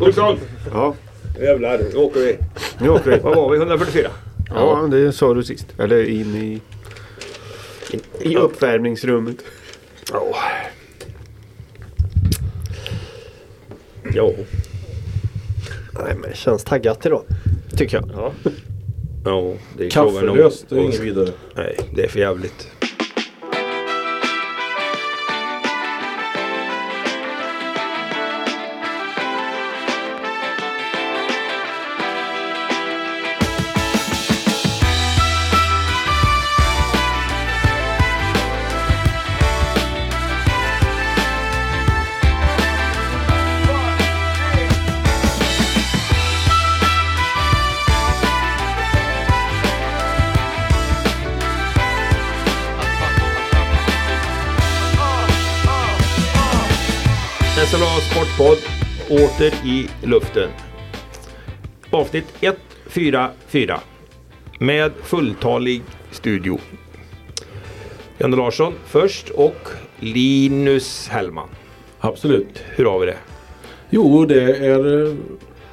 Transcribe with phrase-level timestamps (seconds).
[0.00, 0.38] Olsson!
[0.72, 0.94] Ja,
[1.40, 2.38] Jävlar, nu åker vi.
[2.78, 3.18] nu åker vi.
[3.18, 3.56] Vad var vi?
[3.56, 4.08] 144?
[4.48, 5.66] Ja, det sa du sist.
[5.78, 6.60] Eller in i,
[8.20, 9.36] i uppvärmningsrummet.
[10.12, 10.36] Ja.
[14.14, 14.30] Ja.
[15.92, 17.22] Nej, men det känns taggat idag.
[17.76, 18.10] Tycker jag.
[18.16, 18.32] Ja.
[19.24, 21.28] Ja, det är Kaffelöst är inget vidare.
[21.56, 22.68] Nej, det är för jävligt.
[59.44, 60.48] Åter i luften.
[61.90, 63.80] Avsnitt 144
[64.58, 66.58] med fulltalig studio.
[68.18, 71.48] Janne Larsson först och Linus Hellman.
[72.00, 72.64] Absolut.
[72.76, 73.16] Hur har vi det?
[73.90, 75.14] Jo, det är eh,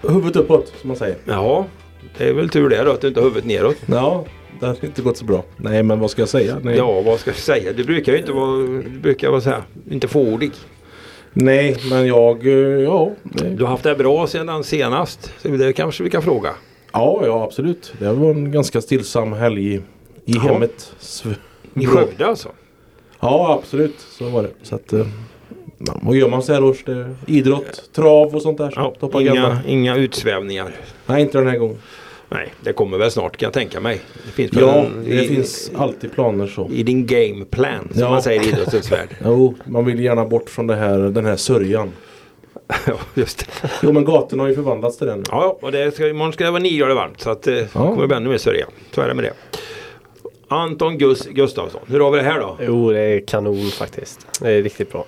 [0.02, 1.17] huvudet uppåt som man säger.
[1.25, 1.66] Ja,
[2.17, 3.78] det är väl tur det då att du inte har huvudet neråt.
[3.85, 4.25] Ja,
[4.59, 5.44] det har inte gått så bra.
[5.58, 6.58] Nej, men vad ska jag säga?
[6.63, 7.73] Nej, Ja, vad ska jag säga?
[7.73, 10.52] Du brukar ju inte vara, du brukar vara så här, inte fåordig.
[11.33, 12.47] Nej men jag...
[12.47, 15.33] eh, Ja, det, Du har haft det bra sedan senast.
[15.41, 16.49] Så det kanske vi kan fråga.
[16.93, 17.93] ja, ja, absolut.
[17.99, 19.81] Det var en ganska stillsam helg i,
[20.25, 20.95] i hemmet.
[21.73, 21.85] I.
[21.85, 22.49] Skövde alltså?
[23.19, 23.95] Ja, absolut.
[23.99, 24.49] Så var det.
[24.63, 25.07] Så att, eh,
[25.77, 26.83] ja, vad gör man så här års?
[27.27, 28.73] Idrott, trav och sånt där.
[28.75, 30.75] Ja, inga, inga utsvävningar.
[31.05, 31.77] Nej, inte den här gången.
[32.33, 34.01] Nej, det kommer väl snart kan jag tänka mig.
[34.25, 36.69] Det finns Ja, en- det i, finns alltid planer så.
[36.73, 38.09] i din gameplan som Ja.
[38.09, 39.09] man säger i idrottens värld.
[39.25, 41.91] Jo, man vill gärna bort från det här, den här sörjan.
[42.88, 43.69] ja, just det.
[43.83, 45.17] Jo, men gatorna har ju förvandlats till den.
[45.17, 45.23] nu.
[45.31, 48.01] Ja, och det ska, imorgon ska det vara nio grader varmt så att eh, kommer
[48.01, 48.66] det bli ännu mer sörja.
[48.91, 49.33] Så är det med det.
[50.47, 52.57] Anton Gus Gustafsson, hur har vi det här då?
[52.61, 54.27] Jo, det är kanon faktiskt.
[54.41, 55.06] Det är riktigt bra.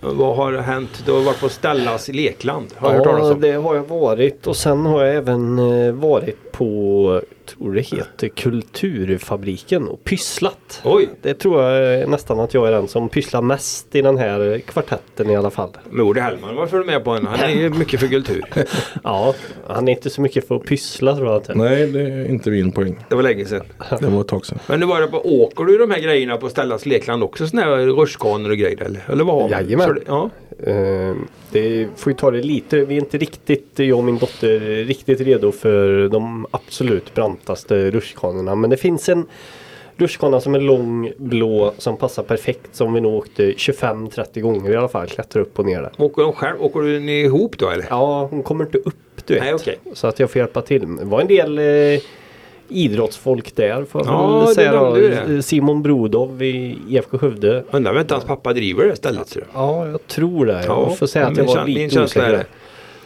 [0.00, 1.02] Vad har hänt?
[1.06, 2.66] Du har varit på Stellas lekland.
[2.76, 3.40] Har jag hört talas Ja, om.
[3.40, 8.28] det har jag varit och sen har jag även eh, varit på, tror det heter
[8.28, 10.80] Kulturfabriken och pysslat.
[10.84, 14.58] Oj, Det tror jag nästan att jag är den som pysslar mest i den här
[14.66, 15.70] kvartetten i alla fall.
[15.90, 17.26] Morde Hellman varför är du med på en?
[17.26, 18.44] Han är ju mycket för kultur.
[19.04, 19.34] Ja,
[19.66, 21.54] han är inte så mycket för att pyssla tror jag inte.
[21.54, 23.04] Nej, det är inte min poäng.
[23.08, 23.62] Det var länge sedan.
[24.00, 24.58] Det var ett tag sedan.
[24.66, 27.46] Men nu var det på, åker du de här grejerna på Stellas lekland också?
[27.46, 29.00] Sådana här rutschkanor och grejer eller?
[29.08, 29.50] Eller vad har man?
[29.50, 29.94] Jajamän.
[29.94, 30.30] Det- Ja.
[30.66, 31.14] Eh,
[31.52, 32.84] det får ju ta det lite.
[32.84, 38.54] Vi är inte riktigt, jag och min dotter, riktigt redo för de absolut brantaste rutschkanorna.
[38.54, 39.26] Men det finns en
[39.96, 42.60] rutschkana som är lång, blå, som passar perfekt.
[42.72, 45.06] Som vi nog åkte 25-30 gånger i alla fall.
[45.06, 45.90] Klättrar upp och ner där.
[45.98, 46.56] Åker de själv?
[46.62, 47.86] Åker du ni ihop då eller?
[47.90, 48.94] Ja, hon kommer inte upp
[49.26, 49.42] du vet.
[49.42, 49.78] Nej, okej.
[49.92, 50.96] Så att jag får hjälpa till.
[50.96, 52.00] Det var en del eh,
[52.68, 54.72] idrottsfolk där jag Ja, säga.
[54.72, 55.42] då.
[55.42, 57.64] Simon Brodov i IFK Skövde.
[57.70, 59.36] Undrar om inte hans pappa driver det stället.
[59.54, 60.64] Ja, jag tror det.
[60.66, 62.44] Ja, Jag får säga att jag var lite osäker.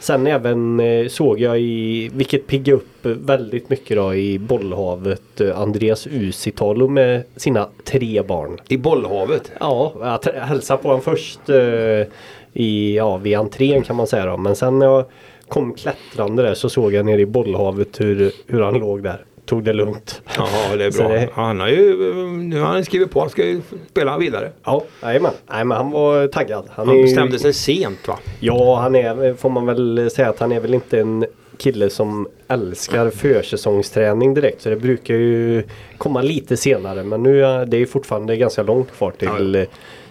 [0.01, 5.59] Sen även eh, såg jag i, vilket piggade upp väldigt mycket då i bollhavet, eh,
[5.59, 8.57] Andreas Usitalo med sina tre barn.
[8.67, 9.51] I bollhavet.
[9.59, 12.07] Ja, jag hälsade på honom först eh,
[12.53, 14.37] i, ja, vid entrén kan man säga då.
[14.37, 15.05] Men sen när jag
[15.47, 19.25] kom klättrande där så såg jag nere i bollhavet hur, hur han låg där.
[19.51, 20.21] Tog det lugnt.
[20.37, 21.07] Ja, det är bra.
[21.07, 21.95] det- Han har ju
[22.37, 23.19] nu har han skrivit på.
[23.19, 24.51] Han ska ju spela vidare.
[24.63, 25.31] Ja, jajamän.
[25.51, 26.65] Nej men han var taggad.
[26.69, 28.19] Han, Han är ju- bestämde sig sent va?
[28.39, 31.25] Ja, han är, får man väl säga att han är väl inte en
[31.57, 34.61] kille som älskar försäsongsträning direkt.
[34.61, 35.63] Så det brukar ju
[35.97, 37.03] komma lite senare.
[37.03, 39.65] Men nu är det fortfarande ganska långt kvar till Ja.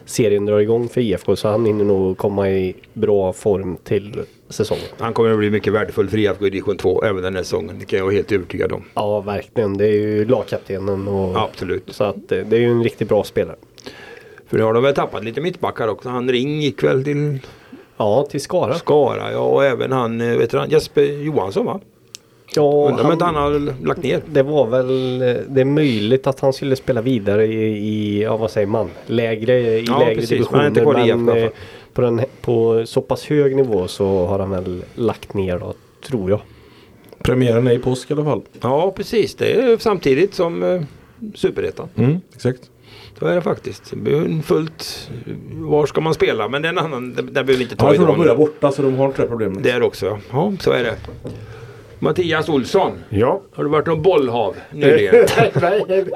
[0.04, 1.36] serien drar igång för IFK.
[1.36, 4.84] Så han hinner nog komma i bra form till säsongen.
[4.98, 7.76] Han kommer att bli mycket värdefull för IFK i division 2 även den här säsongen.
[7.78, 8.84] Det kan jag vara helt övertygad om.
[8.94, 9.76] Ja, verkligen.
[9.76, 11.08] Det är ju lagkaptenen.
[11.08, 11.84] Och, Absolut.
[11.90, 13.56] Så att eh, det är ju en riktigt bra spelare.
[14.46, 16.08] För nu har de väl tappat lite mittbackar också.
[16.08, 17.38] Han Ring gick väl till
[17.96, 18.74] Ja, till Skara.
[18.74, 19.32] Skara.
[19.32, 21.80] Ja, och även han, eh, vet du, Jesper Johansson va?
[22.54, 24.22] Ja, Undrar om inte han har lagt ner.
[24.26, 28.36] Det var väl eh, Det är möjligt att han skulle spela vidare i, i ja
[28.36, 30.50] vad säger man, lägre, i Ja, lägre precis.
[30.50, 30.74] Men
[31.94, 35.74] på, den, på så pass hög nivå så har han väl lagt ner då,
[36.06, 36.40] tror jag.
[37.22, 38.42] Premiären är i påsk i alla fall.
[38.60, 39.34] Ja precis.
[39.34, 40.82] Det är samtidigt som eh,
[41.34, 41.88] Superettan.
[41.96, 42.70] Mm, exakt.
[43.18, 43.94] Så är det faktiskt.
[44.44, 45.10] Fullt...
[45.52, 46.48] Var ska man spela?
[46.48, 47.14] Men det är en annan...
[47.14, 49.06] Det, det behöver vi inte ta Ja, jag tror de börjar borta så de har
[49.06, 49.62] inte det problemet.
[49.62, 50.18] Det är det också ja.
[50.30, 50.96] Ja, så är det.
[51.98, 52.92] Mattias Olsson.
[53.08, 53.42] Ja.
[53.52, 55.14] Har du varit någon bollhav nyligen?
[55.60, 56.06] Nej,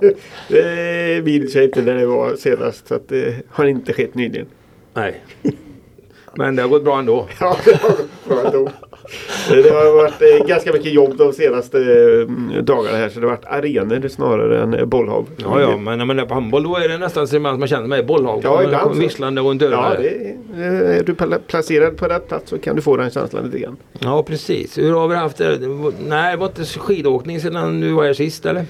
[0.48, 2.88] det minns jag inte när det var senast.
[2.88, 4.46] Så att det har inte skett nyligen.
[4.94, 5.20] Nej.
[6.36, 7.28] Men det har gått bra ändå.
[7.40, 7.90] Ja, det var
[8.28, 8.70] bra ändå.
[9.48, 13.30] Det har varit eh, ganska mycket jobb de senaste eh, dagarna här så det har
[13.36, 15.26] varit arenor snarare än eh, bollhav.
[15.36, 17.68] Ja, ja, men när man är på handboll då är det nästan som att man
[17.68, 18.40] känner mig i bollhag.
[18.44, 18.96] Ja, ibland.
[18.98, 19.72] Visslande runt dörren.
[19.72, 20.02] Ja, där.
[20.02, 23.44] det, är- är du pla- placerad på rätt plats så kan du få den känslan
[23.44, 23.76] lite grann.
[23.98, 24.78] ja, precis.
[24.78, 25.58] Hur har vi haft det?
[26.08, 28.64] Nej, det var inte skidåkning sedan du var här sist eller?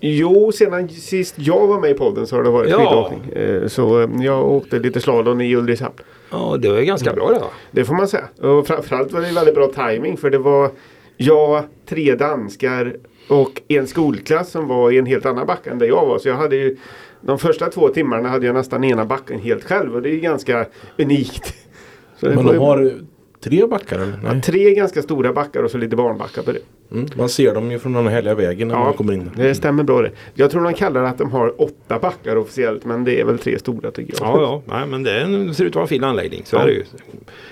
[0.00, 2.78] Jo, sedan sist jag var med i podden så har det varit Ja.
[2.78, 3.32] skidåkning.
[3.44, 5.94] Eh, Så eh, jag åkte lite slalom i Ulricehamn.
[6.30, 7.46] Ja, det var ju ganska bra det va?
[7.70, 8.24] Det får man säga.
[8.42, 10.70] Och framförallt var det väldigt bra timing för det var
[11.16, 12.96] jag, tre danskar
[13.28, 16.18] och en skolklass som var i en helt annan backe än där jag var.
[16.18, 16.76] Så jag hade ju
[17.20, 20.20] de första två timmarna hade jag nästan ena backen helt själv och det är ju
[20.20, 20.66] ganska
[20.98, 21.54] unikt.
[22.20, 22.92] Men de har
[23.40, 24.18] tre backar eller?
[24.22, 24.42] Nej.
[24.42, 26.58] tre ganska stora backar och så lite barnbackar på det.
[26.92, 27.06] Mm.
[27.16, 29.30] Man ser dem ju från den här härliga vägen när man kommer in.
[29.36, 30.10] det stämmer bra det.
[30.34, 33.58] Jag tror de kallar att de har åtta backar officiellt men det är väl tre
[33.58, 34.28] stora tycker jag.
[34.28, 34.62] Ja, ja.
[34.76, 36.42] Nej, men det ser ut att vara en fin anläggning.
[36.44, 36.62] Så Ja.
[36.62, 36.84] är det ju.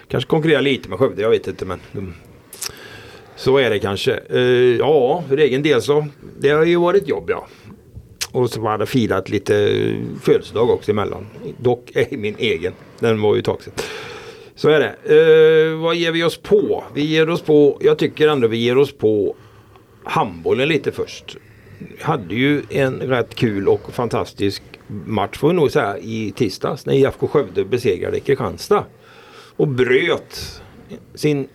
[0.08, 1.64] Kanske konkurrerar lite med Skövde, jag vet inte.
[1.64, 2.14] Men de...
[3.36, 4.20] Så är det kanske.
[4.30, 4.40] Eh,
[4.78, 6.06] ja, för egen del så.
[6.40, 7.46] Det har ju varit jobb ja.
[8.32, 9.54] Och så var det firat lite
[10.22, 11.26] födelsedag också emellan.
[11.58, 12.72] Dock ej min egen.
[12.98, 13.56] Den var ju sedan.
[14.58, 14.94] Så är det.
[15.04, 16.84] Eh, vad ger vi oss på?
[16.94, 19.36] Vi ger oss på, jag tycker ändå vi ger oss på
[20.04, 21.36] handbollen lite först.
[22.00, 24.62] Hade ju en rätt kul och fantastisk
[25.06, 28.84] match får vi nog säga i tisdags när IFK Skövde besegrade Kristianstad.
[29.56, 30.62] Och bröt
[31.14, 31.48] sin,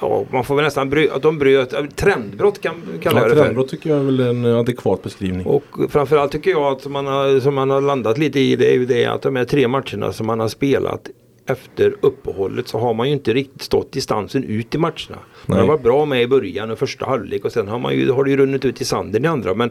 [0.00, 3.42] ja man får väl nästan bröt, att de bröt, trendbrott kan kalla Ja, det för.
[3.42, 5.46] trendbrott tycker jag är väl en adekvat beskrivning.
[5.46, 8.74] Och framförallt tycker jag att man, har, som man har landat lite i det är
[8.74, 11.10] ju det att de här tre matcherna som man har spelat
[11.48, 15.18] efter uppehållet så har man ju inte riktigt stått distansen ut i matcherna.
[15.46, 18.24] Man varit bra med i början och första halvlek och sen har, man ju, har
[18.24, 19.54] det ju runnit ut i sanden i andra.
[19.54, 19.70] Men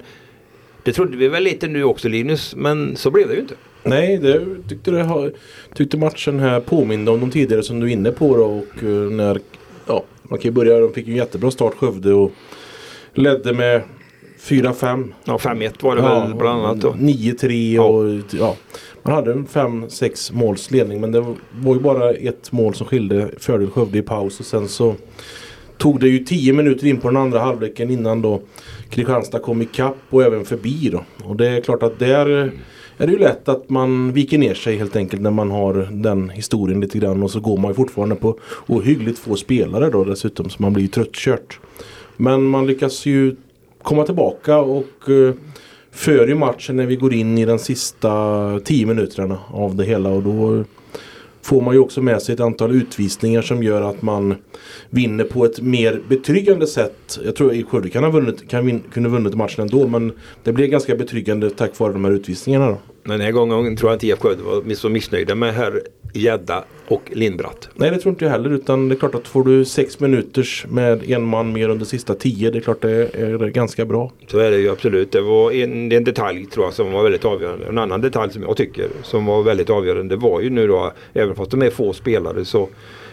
[0.84, 3.56] det trodde vi väl lite nu också Linus, men så blev det ju inte.
[3.84, 5.34] Nej, det tyckte, det har,
[5.74, 8.46] tyckte matchen här påminde om de tidigare som du är inne på då.
[8.46, 9.40] Och eh, när,
[9.86, 12.32] ja, man kan ju börja, de fick ju en jättebra start Skövde och
[13.14, 13.82] ledde med
[14.40, 15.14] 4-5.
[15.24, 16.92] Ja, 5-1 var det väl bland annat då.
[16.92, 18.56] 9-3 och ja.
[19.08, 21.26] Man hade en 5-6 måls ledning men det
[21.62, 24.96] var ju bara ett mål som skilde fördel Skövde i paus och sen så
[25.78, 28.42] tog det ju 10 minuter in på den andra halvleken innan då
[28.90, 31.04] Kristianstad kom ikapp och även förbi då.
[31.24, 32.30] Och det är klart att där
[32.98, 36.30] är det ju lätt att man viker ner sig helt enkelt när man har den
[36.30, 40.50] historien lite grann och så går man ju fortfarande på ohyggligt få spelare då dessutom
[40.50, 41.60] så man blir ju tröttkört.
[42.18, 43.36] Men man lyckas ju
[43.84, 45.34] komma tillbaka och eh,
[45.98, 50.24] Före matchen när vi går in i den sista 10 minuterna av det hela och
[50.24, 50.64] då
[51.42, 54.36] får man ju också med sig ett antal utvisningar som gör att man
[54.90, 57.20] vinner på ett mer betryggande sätt.
[57.26, 60.12] Jag tror att Skövde kan ha vunnit, kan vin, kunde vunnit matchen ändå men
[60.44, 62.78] det blev ganska betryggande tack vare de här utvisningarna då.
[63.08, 65.82] Den här gången tror jag inte IFK var så missnöjda med herr
[66.14, 67.70] Gädda och Lindbratt.
[67.76, 70.66] Nej det tror inte jag heller utan det är klart att får du sex minuters
[70.70, 74.12] med en man mer under sista tio det är klart det är ganska bra.
[74.28, 75.12] Så är det ju absolut.
[75.12, 77.66] Det var en, en detalj tror jag som var väldigt avgörande.
[77.66, 81.36] En annan detalj som jag tycker som var väldigt avgörande var ju nu då, även
[81.36, 82.70] fast de är få spelare så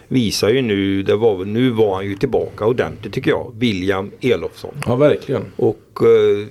[0.08, 4.74] visar ju nu, det var, nu var han ju tillbaka ordentligt tycker jag, William Elofsson.
[4.86, 5.42] Ja verkligen.
[5.56, 6.46] Och eh,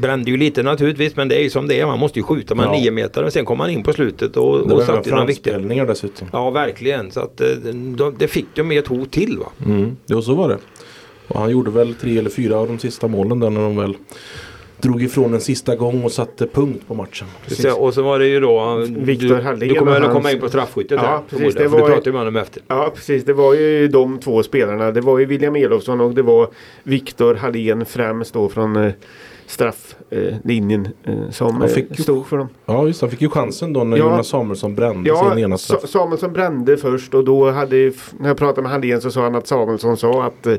[0.00, 2.54] brände ju lite naturligtvis men det är ju som det är, man måste ju skjuta
[2.54, 2.72] med Ja.
[2.72, 5.24] nio meter och sen kom han in på slutet och, Det och var även satte
[5.26, 5.84] viktiga.
[5.84, 6.28] dessutom.
[6.32, 7.48] Ja verkligen, så att eh,
[7.96, 9.46] de, det fick de med ett hot till va.
[9.66, 10.58] Mm, jo så var det.
[11.28, 13.94] Och han gjorde väl tre eller fyra av de sista målen där när de väl
[14.84, 17.26] drog ifrån en sista gång och satte punkt på matchen.
[17.46, 17.74] Precis.
[17.74, 20.48] Och så var det ju då, Viktor Hallén du kommer väl att komma in på
[20.48, 22.62] straffskyttet Ja, här, precis, det var- du pratade ju med honom efter.
[22.68, 24.90] Ja precis, det var ju de två spelarna.
[24.90, 26.48] Det var ju William Elofsson och det var
[26.82, 28.92] Viktor Hallén främst då från eh,
[29.46, 32.48] strafflinjen eh, som Han eh, fick ju- stod för dem.
[32.66, 34.04] Ja just han fick ju chansen då när Ja.
[34.04, 35.80] Jonas Samuelsson brände Ja, sin ena straff.
[35.80, 39.34] Sa- Samuelsson brände först och då hade, när jag pratade med Hallén så sa han
[39.34, 40.54] att Samuelsson sa att eh,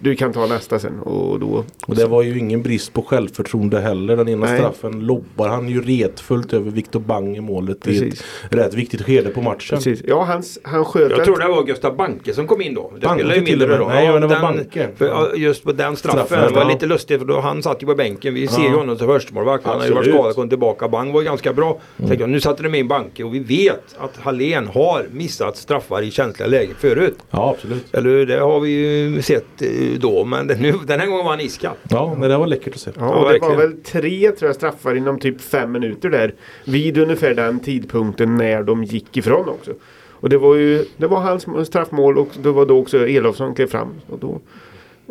[0.00, 1.00] du kan ta nästa sen.
[1.00, 4.16] Och då, Och det var ju ingen brist på självförtroende heller.
[4.16, 4.58] Den ena Nej.
[4.58, 8.20] straffen lobbar han ju retfullt över Viktor Bang i målet i Precis.
[8.50, 9.76] ett rätt viktigt skede på matchen.
[9.76, 10.02] precis.
[10.06, 12.92] Ja, han, han sköt Jag tror det var Gustav Banke som kom in då.
[13.00, 13.78] Det Banke ju till och med.
[13.78, 13.88] roll.
[13.88, 14.88] Nej, men det var den, Banke.
[14.96, 16.68] För, just på den straffen, Straffen, var ja.
[16.68, 18.34] lite lustigt för då han satt ju på bänken.
[18.34, 19.64] Vi ser ju honom som förstemålvakt.
[19.66, 20.88] Han har ju varit skadad och kom tillbaka.
[20.88, 21.80] Bang var ganska bra.
[21.96, 26.02] Tänkte jag, nu satte de in Banke och vi vet att Hallén har missat straffar
[26.02, 27.16] i känsliga lägen förut.
[27.30, 27.94] Ja absolut.
[27.94, 30.24] Eller det har vi ju sett eh, då.
[30.24, 31.76] Men den, nu, den här gången var han iskall.
[31.88, 32.90] Ja men det var läckert att se.
[32.98, 36.34] Ja, Ja, och det var väl tre tror jag straffar inom typ fem minuter där.
[36.64, 39.74] Vid ungefär den tidpunkten när de gick ifrån också.
[40.10, 43.66] Och det var ju det var hans straffmål och det var då också Elofsson klev
[43.66, 43.88] fram.
[44.08, 44.40] Och då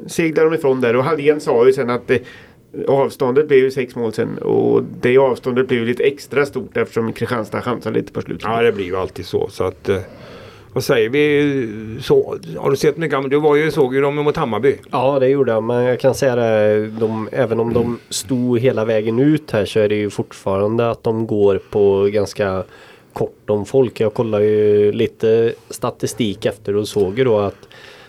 [0.08, 2.24] seglade de ifrån där och Hallén sa ju sen att det,
[2.88, 7.14] avståndet blev ju sex mål sen och det avståndet blev ju lite extra stort eftersom
[7.14, 8.44] Kristianstad chansade lite på slutet.
[8.44, 9.48] Ja det blir ju alltid så.
[9.50, 10.02] så att, eh,
[10.74, 12.00] vad säger vi?
[12.02, 13.30] Så, har du sett mycket?
[13.30, 14.76] Du var ju, såg ju dem mot Hammarby.
[14.92, 16.88] Ja det gjorde jag men jag kan säga det.
[16.88, 21.04] De, även om de stod hela vägen ut här så är det ju fortfarande att
[21.04, 22.64] de går på ganska
[23.14, 24.00] kort om folk.
[24.00, 27.68] Jag kollade ju lite statistik efter och såg ju då att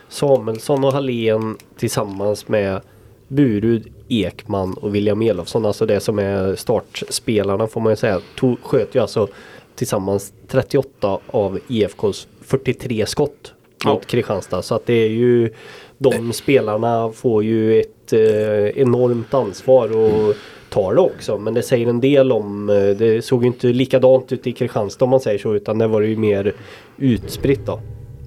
[0.09, 2.81] Samuelsson och Hallén tillsammans med
[3.29, 8.59] Burud, Ekman och William Elofsson, alltså det som är startspelarna får man ju säga, tog,
[8.63, 9.29] sköt ju alltså
[9.75, 13.53] tillsammans 38 av IFKs 43 skott
[13.85, 13.93] Ja.
[13.95, 14.63] mot Kristianstad.
[14.63, 15.51] Så att det är ju
[15.99, 20.35] de spelarna får ju ett eh, enormt ansvar och
[20.71, 21.39] tar det också.
[21.39, 25.05] Men det säger en del om, eh, det såg ju inte likadant ut i Kristianstad
[25.05, 26.53] om man säger så utan det var ju mer
[26.99, 27.81] utspritt då.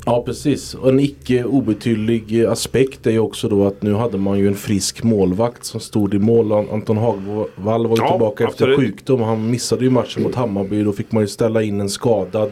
[0.05, 0.73] Ja precis.
[0.75, 4.55] Och en icke obetydlig aspekt är ju också då att nu hade man ju en
[4.55, 6.51] frisk målvakt som stod i mål.
[6.51, 8.77] Anton Hagvall var ju Ja, tillbaka efter absolut.
[8.79, 9.21] sjukdom.
[9.21, 10.83] Han missade ju matchen mot Hammarby.
[10.83, 12.51] Då fick man ju ställa in en skadad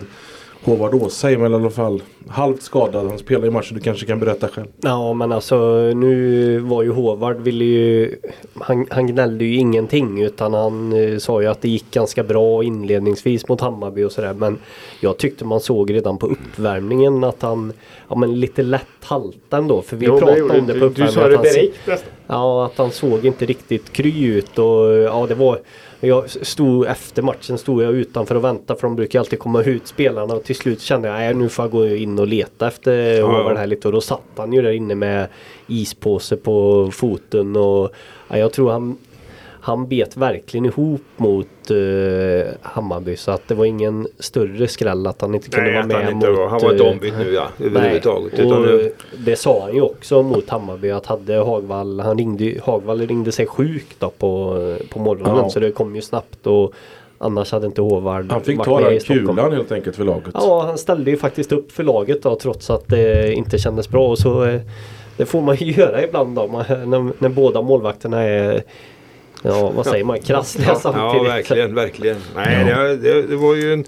[0.64, 3.08] Håvard Åsheim eller i alla fall halvt skadad.
[3.08, 3.76] Han spelar i matchen.
[3.78, 4.68] Du kanske kan berätta själv.
[4.82, 5.56] Ja men alltså
[5.96, 8.16] nu var ju Håvard ville ju
[8.54, 12.64] han, han gnällde ju ingenting utan han eh, sa ju att det gick ganska bra
[12.64, 14.58] inledningsvis mot Hammarby och sådär men
[15.00, 17.74] jag tyckte man såg redan på uppvärmningen att han
[18.10, 21.08] ja men lite lätt halta ändå för vi Jo, pratade om det på Du sa
[21.08, 21.42] uppvärmningen.
[21.44, 22.10] det direkt nästan.
[22.32, 25.60] Ja, att han såg inte riktigt kry ut och ja det var
[26.00, 29.88] jag stod efter matchen stod jag utanför och väntade för de brukar alltid komma ut
[29.88, 33.20] spelarna och till slut kände jag nej nu får jag gå in och leta efter
[33.20, 33.88] Ja, Håvard här lite.
[33.88, 35.28] Och då satt han ju där inne med
[35.68, 37.92] ispåse på foten och
[38.28, 38.98] ja, jag tror han
[39.62, 45.22] han bet verkligen ihop mot eh, Hammarby så att det var ingen större skräll att
[45.22, 47.14] han inte kunde Nej, vara han med inte mot var, han var inte eh, ombytt
[47.18, 48.34] nu ja, Nej, överhuvudtaget.
[48.34, 48.94] och Utan nu,
[49.26, 53.46] det sa han ju också mot Hammarby att hade Hagvall, han ringde, Hagvall ringde sig
[53.46, 54.56] sjuk då på,
[54.90, 55.50] på morgonen Ja.
[55.50, 56.74] så det kom ju snabbt och
[57.18, 60.30] annars hade inte Håvard Han fick ta den kulan helt enkelt för laget.
[60.34, 64.08] Ja, han ställde ju faktiskt upp för laget då trots att det inte kändes bra
[64.08, 64.62] och så eh,
[65.18, 68.64] det får man ju göra ibland då man, när, när båda målvakterna är
[69.42, 71.14] Ja vad säger man, krassliga ja, samtidigt.
[71.14, 72.18] ja, verkligen, verkligen.
[72.36, 73.86] Nej, det, det, det var ju en,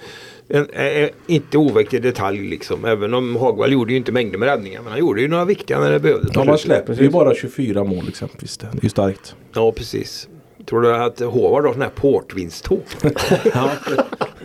[0.48, 2.86] en, en, inte oviktig detalj liksom.
[2.86, 4.82] Även om Hagvall gjorde ju inte mängder med räddningar.
[4.82, 6.32] Men han gjorde ju några viktiga när det behövdes.
[6.34, 8.58] Ja, man släpper ju bara 24 mål exempelvis.
[8.58, 9.36] Det är ju starkt.
[9.54, 10.28] Ja, precis.
[10.66, 12.82] Tror du att Håvard har sån här portvinsttåg?
[13.54, 13.70] Ja.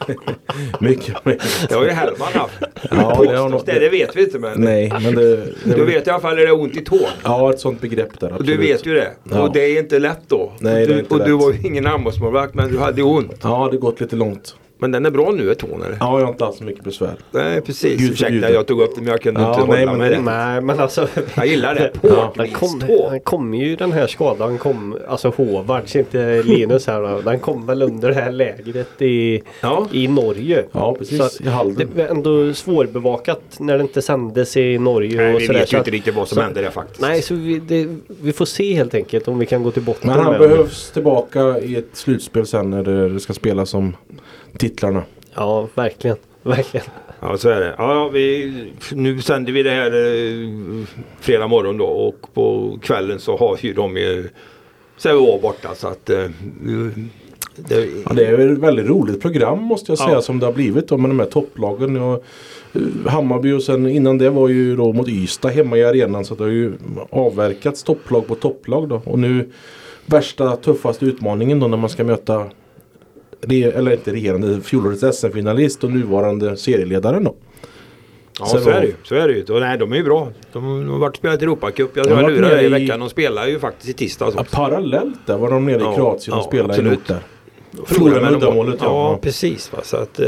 [0.80, 1.68] mycket, mycket.
[1.68, 2.62] Det har ju Hellman haft.
[2.90, 4.60] Ja, det har nog- det, vet vi inte men.
[4.60, 5.36] Nej, men det...
[5.36, 6.98] det Du vet i alla fall är det ont i tån.
[7.24, 8.26] Ja, ett sånt begrepp där.
[8.26, 8.46] Absolut.
[8.46, 9.10] du vet ju det.
[9.30, 9.42] Ja.
[9.42, 10.52] Och det är inte lätt då.
[10.58, 11.42] Nej, det är du, inte och du lätt.
[11.42, 13.30] var ju ingen handbollsmålvakt men du hade ont.
[13.42, 14.54] Ja, det har gått lite långt.
[14.80, 15.54] Men den är bra nu, är
[15.84, 15.96] eller?
[16.00, 17.14] Ja, jag har inte alls så mycket besvär.
[17.30, 18.00] Nej, precis.
[18.00, 20.20] Gud Ursäkta, jag tog upp det men jag kunde Ja, inte nej, hålla det.
[20.20, 21.90] Nej men alltså Jag gillar det.
[22.36, 22.78] Den kom,
[23.10, 27.20] den kom ju den här skadan kom, alltså Håvards, inte Linus här då.
[27.20, 29.86] Den kom väl under det här lägret i, Ja.
[29.92, 30.64] i Norge.
[30.72, 31.18] Ja, precis.
[31.18, 31.88] Så att I Halden.
[31.94, 35.58] Det var ändå svårbevakat när det inte sändes i Norge Nej, och vi sådär.
[35.60, 37.00] vet så ju att- inte riktigt vad som så- hände där faktiskt.
[37.00, 37.86] Nej, så vi, det,
[38.22, 40.48] vi får se helt enkelt om vi kan gå till botten Men han med det.
[40.48, 43.96] behövs tillbaka i ett slutspel sen när det det ska spelas om
[44.58, 45.02] titlarna.
[45.34, 46.16] Ja, verkligen.
[46.42, 46.86] Verkligen.
[47.20, 47.74] Ja, så är det.
[47.78, 48.52] Ja, vi,
[48.92, 50.84] nu sänder vi det här eh,
[51.20, 54.28] fredag morgon då och på kvällen så har ju de ju
[54.96, 56.24] så är vi var borta så att eh,
[57.56, 60.22] det, Ja, det är ett väldigt roligt program måste jag säga Ja.
[60.22, 61.96] som det har blivit då, med de här topplagen.
[61.96, 62.24] Och,
[62.74, 66.34] eh, Hammarby och sen innan det var ju då mot Ystad hemma i arenan så
[66.34, 66.72] det har ju
[67.10, 69.02] avverkats topplag på topplag då.
[69.04, 69.50] Och nu
[70.06, 72.46] värsta tuffaste utmaningen då när man ska möta
[73.42, 77.34] eller inte regerande fjolårets SM-finalist och nuvarande serieledaren då.
[78.40, 78.94] ja, sen så är det ju.
[79.02, 79.44] Så är det ju.
[79.54, 80.28] Och, nej, de är ju bra.
[80.52, 81.90] De har varit och spelat Europacup.
[81.96, 83.00] Jag, jag lurade dig i veckan.
[83.00, 84.56] De spelar ju faktiskt i tisdags Ja, också.
[84.56, 86.92] parallellt där var de nere Ja, i Kroatien och ja, spelade absolut.
[86.92, 87.18] emot där.
[87.86, 88.42] Förlorade med med mål.
[88.42, 89.18] uddamålet, Ja, ja.
[89.22, 89.72] precis.
[89.72, 89.78] Va?
[89.82, 90.26] Så att, eh,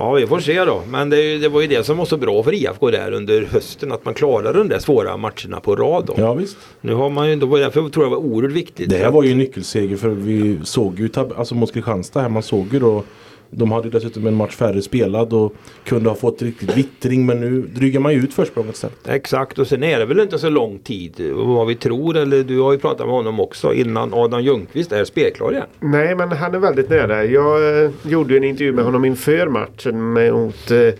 [0.00, 0.82] ja, vi får se då.
[0.88, 3.92] Men det, det var ju det som var så bra för IFK där under hösten.
[3.92, 6.04] Att man klarade de där svåra matcherna på rad.
[6.06, 6.14] Då.
[6.16, 6.56] Ja visst.
[6.80, 8.90] Nu har man ju, då var därför tror jag var oerhört viktigt.
[8.90, 12.28] Det här var ju en nyckelseger för vi såg ju tab- alltså mot Kristianstad här.
[12.28, 13.02] Man såg ju då
[13.50, 15.54] de hade ju dessutom en match färre spelad och
[15.84, 19.08] kunde ha fått riktigt vittring men nu drygar man ju ut försprånget istället.
[19.08, 22.60] Exakt och sen är det väl inte så lång tid vad vi tror eller du
[22.60, 25.66] har ju pratat med honom också innan Adam Ljungqvist är spelklar igen.
[25.80, 27.24] Nej, men han är väldigt nära.
[27.24, 30.94] Jag eh, gjorde ju en intervju med honom inför matchen med, mot, eh,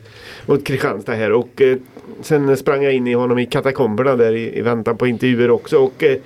[0.46, 1.76] mot Kristianstad här och eh,
[2.22, 5.78] sen sprang jag in i honom i katakomberna där i, i väntan på intervjuer också.
[5.78, 6.16] Och, eh,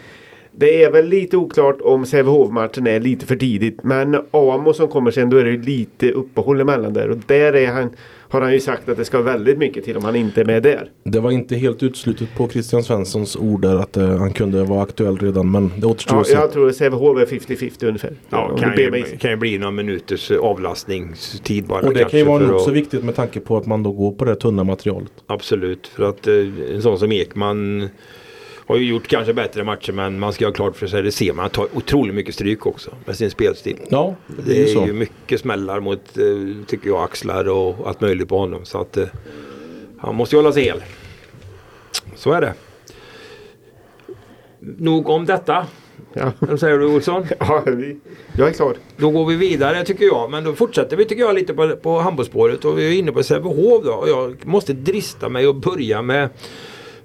[0.56, 3.82] Det är väl lite oklart om Sävehof-matchen är lite för tidigt.
[3.82, 7.10] Men Amo som kommer sen då är det ju lite uppehåll emellan där.
[7.10, 7.90] Och där är han,
[8.28, 10.62] har han ju sagt att det ska väldigt mycket till om han inte är med
[10.62, 10.90] där.
[11.04, 14.82] Det var inte helt utslutet på Christian Svenssons ord där att eh, han kunde vara
[14.82, 16.32] aktuell redan men det återstår Ja, att se.
[16.34, 18.12] jag tror att Sävehof är 50-50 ungefär.
[18.30, 21.86] Ja, Om kan ju, kan ju bli någon minuters avlastningstid bara.
[21.86, 23.92] Och det kan ju vara nog att- så viktigt med tanke på att man då
[23.92, 25.12] går på det tunna materialet.
[25.26, 26.34] Absolut, för att eh,
[26.74, 27.88] en sån som Ekman
[28.66, 31.32] har ju gjort kanske bättre matcher men man ska ha klart för sig, det ser
[31.32, 33.76] man, han tar otroligt mycket stryk också med sin spelstil.
[33.88, 34.86] Ja, det är Det är så.
[34.86, 38.64] ju mycket smällar mot, eh, tycker jag, axlar och allt möjligt på honom.
[38.64, 39.06] Så att eh,
[39.98, 40.82] han måste ju hålla sig hel.
[42.16, 42.54] Så är det.
[44.60, 45.66] Nog om detta.
[46.12, 46.32] Ja.
[46.38, 47.26] Vad säger du Olsson?
[47.40, 47.96] Ja, vi,
[48.36, 48.74] jag är klar.
[48.96, 50.30] Då går vi vidare tycker jag.
[50.30, 53.22] Men då fortsätter vi tycker jag lite på, på handbollsspåret och vi är inne på
[53.22, 53.92] Sävehof då.
[53.92, 56.28] Och jag måste drista mig och börja med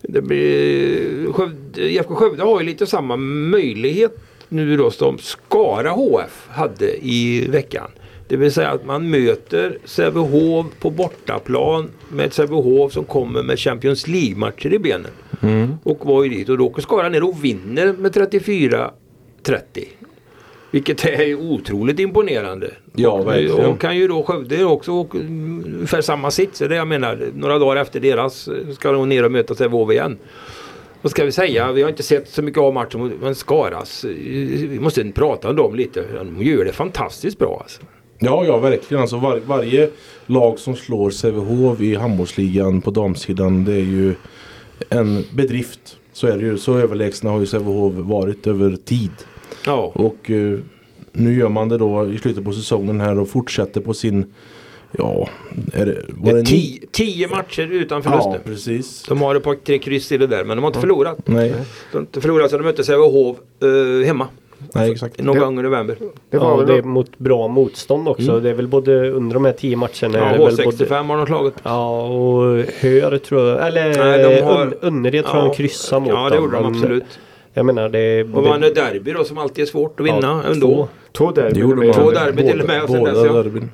[0.02, 4.18] det blir, Skövde, IFK Skövde har ju lite samma möjlighet
[4.50, 7.92] nu då som Skara HF hade i veckan.
[8.28, 13.60] Det vill säga att man möter Sävehof på bortaplan med ett Sävehof som kommer med
[13.60, 15.12] Champions League-matcher i benen.
[15.84, 18.92] Och var ju dit och då åker Skara ner och vinner med 34-30.
[20.72, 22.72] Vilket är otroligt imponerande.
[22.96, 23.66] Ja, verkligen.
[23.66, 26.60] Och kan ju då Skövde också åka ungefär samma sits.
[26.60, 27.30] Det jag menar.
[27.36, 30.18] Några dagar efter deras ska de ner och möta Sävehof igen.
[31.02, 31.72] Vad ska vi säga?
[31.72, 34.04] Vi har inte sett så mycket av matchen men Skaras.
[34.04, 34.10] eh,
[34.70, 36.04] Vi måste prata om dem lite.
[36.18, 37.82] De gör det fantastiskt bra alltså.
[38.20, 39.02] Ja, ja verkligen.
[39.02, 39.90] Alltså var, varje
[40.26, 44.14] lag som slår Sävehof i handbollsligan på damsidan det är ju
[44.90, 45.98] en bedrift.
[46.14, 46.58] Så är det ju.
[46.58, 49.12] Så överlägsna har ju Sävehof varit över tid.
[49.66, 49.92] Ja.
[49.96, 50.60] Och eh,
[51.12, 54.34] nu gör man det då i slutet på säsongen här och fortsätter på sin
[54.98, 55.28] Ja,
[55.74, 56.46] är det, var det ni?
[56.46, 58.32] Tio, tio matcher utan förluster.
[58.32, 59.04] Ja, precis.
[59.10, 61.18] De har ett par tre kryss i det där men de har inte förlorat.
[61.26, 61.50] Nej,
[61.92, 64.28] De har inte förlorat så de mötte Sävehof uh, hemma.
[64.74, 65.22] nej exakt.
[65.24, 65.98] Någon Det- gång i november.
[66.30, 68.40] Det var Ja, väl det mot bra motstånd också.
[68.40, 69.94] Det är väl både under de här tio matcherna.
[70.04, 70.20] Mm.
[70.42, 71.54] Ja, är det väl H65 både, har de slagit.
[71.64, 73.68] ja, och Hör tror jag.
[73.68, 76.58] Eller Nej, de har- Un, Önnered tror jag de kryssade mot Ja, det dem, gjorde
[76.58, 77.20] de men absolut.
[77.54, 78.24] Jag menar det...
[78.24, 80.68] Och vann ett derby då som alltid är svårt att vinna ändå.
[80.68, 80.88] två.
[81.34, 81.94] Två gjorde med-.
[81.94, 83.34] Två derby till och med, och sen Båda dess, ja.
[83.34, 83.72] derbyn.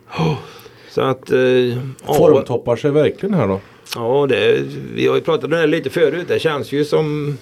[0.91, 1.32] Så att...
[1.32, 1.75] Eh, ja,
[2.17, 3.60] Formtoppar sig verkligen här då.
[3.96, 4.62] ja det,
[4.96, 6.25] vi har ju pratat om det här lite förut.
[6.27, 7.38] Det känns ju som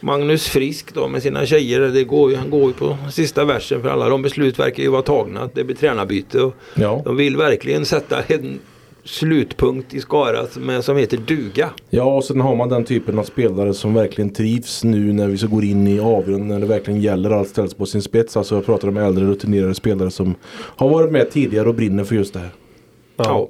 [0.00, 1.80] Magnus Frisk då med sina tjejer.
[1.80, 4.88] Det går, ju- han går ju på sista versen för alla de beslut verkar ju
[4.88, 5.50] vara tagna.
[5.54, 6.40] Det blir tränarbyte.
[6.42, 7.02] Och Ja.
[7.04, 8.58] de vill verkligen sätta en
[9.04, 11.70] slutpunkt i Skara som, som heter duga.
[11.90, 15.38] Ja, och sen har man den typen av spelare som verkligen trivs nu när vi
[15.38, 18.36] så går in i avgrunden när det verkligen gäller allt ställs på sin spets.
[18.36, 22.14] Alltså jag pratar om äldre rutinerade spelare som har varit med tidigare och brinner för
[22.14, 22.50] just det här.
[23.16, 23.48] Ja.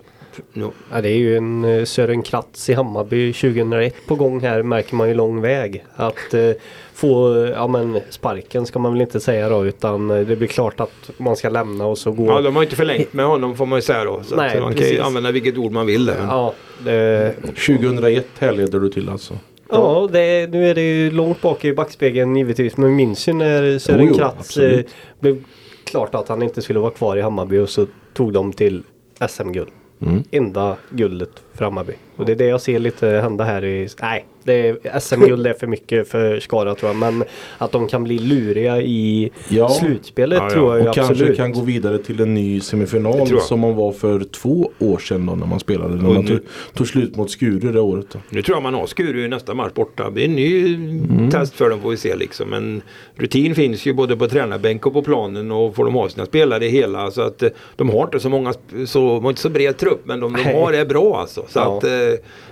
[0.52, 0.70] Ja.
[0.92, 4.96] Ja, det är ju en eh, Sören Kratz i Hammarby 2001 på gång här märker
[4.96, 5.84] man ju lång väg.
[5.96, 6.50] Att eh,
[6.94, 10.80] få ja, men sparken ska man väl inte säga då utan eh, det blir klart
[10.80, 12.26] att man ska lämna och så gå.
[12.26, 14.22] Ja, de har inte förlängt med honom får man ju säga då.
[14.22, 15.00] Så Nej, att man kan ju precis.
[15.00, 16.16] använda vilket ord man vill där.
[16.28, 19.34] Ja, det, 2001 härleder du till alltså.
[19.70, 22.76] ja det, nu är det ju långt bak i backspegeln givetvis.
[22.76, 24.80] Men minns ju när Sören Jo, jo, Kratz eh,
[25.20, 25.44] blev
[25.84, 28.82] klart att han inte skulle vara kvar i Hammarby och så tog de till
[29.28, 29.70] SM-guld.
[30.00, 30.24] Mm.
[30.30, 31.92] Enda guldet för Hammarby.
[32.16, 33.88] Och det är det jag ser lite hända här i...
[34.02, 36.96] Nej, är, SM-guld är för mycket för Skara tror jag.
[36.96, 37.24] Men
[37.58, 39.68] att de kan bli luriga i Ja.
[39.68, 40.50] slutspelet Ja, ja.
[40.50, 41.36] tror jag ju Och kanske absolut.
[41.36, 45.34] kan gå vidare till en ny semifinal som man var för två år sedan då
[45.34, 45.94] när man spelade.
[45.94, 46.40] När Och man nu- tog,
[46.74, 48.06] tog slut mot Skuru det året.
[48.12, 48.18] Då.
[48.30, 50.04] Nu tror jag man har Skuru i nästa match borta.
[50.04, 51.30] Det blir en ny Mm.
[51.30, 52.48] test för dem får vi se liksom.
[52.50, 52.82] Men
[53.14, 56.64] rutin finns ju både på tränarbänk och på planen och får de ha sina spelare
[56.64, 57.10] hela.
[57.10, 58.54] Så att eh, de har inte så många,
[58.86, 61.44] så, de har inte så bred trupp men de, de har det bra alltså.
[61.50, 61.76] Så Ja.
[61.78, 61.90] att eh,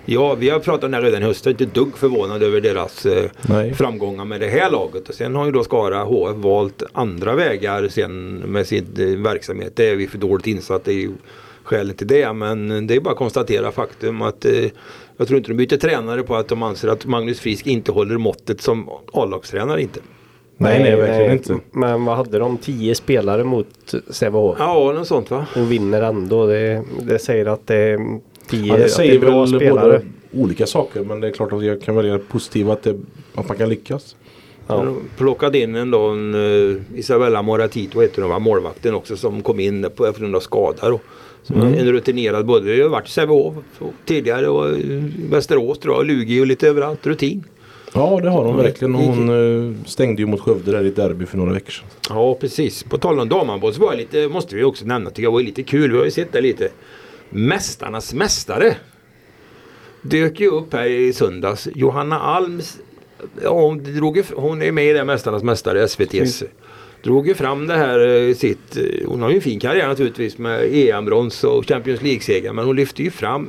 [0.05, 1.47] ja, vi har pratat om det här redan i höst.
[1.47, 3.75] Jag är inte dugg förvånad över deras eh, Nej.
[3.75, 5.09] framgångar med det här laget.
[5.09, 9.73] Och sen har ju då Skara HF valt andra vägar sen med sin eh, verksamhet.
[9.77, 10.85] Det är vi för dåligt insatt.
[10.85, 11.11] Det är ju
[11.65, 12.33] skälet till det.
[12.33, 14.65] Men det är bara att konstatera faktum att eh,
[15.17, 18.19] jag tror inte de byter tränare på att de anser att Magnus Frisk inte håller
[18.19, 20.01] måttet som A-lagstränare inte.
[20.61, 21.57] Nej, nej, verkligen inte.
[21.73, 22.59] Men vad hade de?
[22.59, 24.57] 10 spelare mot Sävehof.
[24.61, 25.47] Ja, något sånt va?
[25.57, 26.47] Och vinner ändå.
[26.47, 27.99] Det, det säger att det
[28.49, 29.83] 10 Ja, att det det säger är bra väl spelare.
[29.89, 30.03] både
[30.45, 32.97] olika saker men det är klart att jag kan välja positiva att, det,
[33.35, 34.17] att man kan lyckas.
[34.67, 34.75] Ja.
[34.77, 39.43] De plockade in en, då, en uh, Isabella Moratito heter hon va, målvakten också som
[39.43, 40.89] kom in på grund av skada.
[40.91, 41.01] Då.
[41.55, 41.75] Mm.
[41.75, 43.55] En rutinerad både, det har varit i Sävehof
[44.05, 47.07] tidigare och eh, Västerås tror jag, Lugi och lite överallt.
[47.07, 47.45] Rutin.
[47.95, 50.97] Ja det har hon Ja, verkligen hon eh, stängde ju mot Skövde där i ett
[50.97, 51.85] derby för några veckor sedan.
[52.09, 52.83] Ja precis.
[52.83, 55.41] På tal om damhandboll så var det lite, måste vi också nämna, tycker jag var
[55.41, 55.91] lite kul.
[55.93, 56.69] Vi har ju sett det lite.
[57.31, 58.77] Mästarnas mästare.
[60.03, 61.69] Dök ju upp här i söndags.
[61.75, 62.79] Johanna Alms
[63.43, 66.45] Ja, hon, drog, hon är med i det Mästarnas Mästare, SVT's.
[67.03, 70.39] Drog ju fram det här eh, sitt, eh, hon har ju en fin karriär naturligtvis
[70.39, 72.53] med EM-brons och Champions League-seger.
[72.53, 73.49] Men hon lyfte ju fram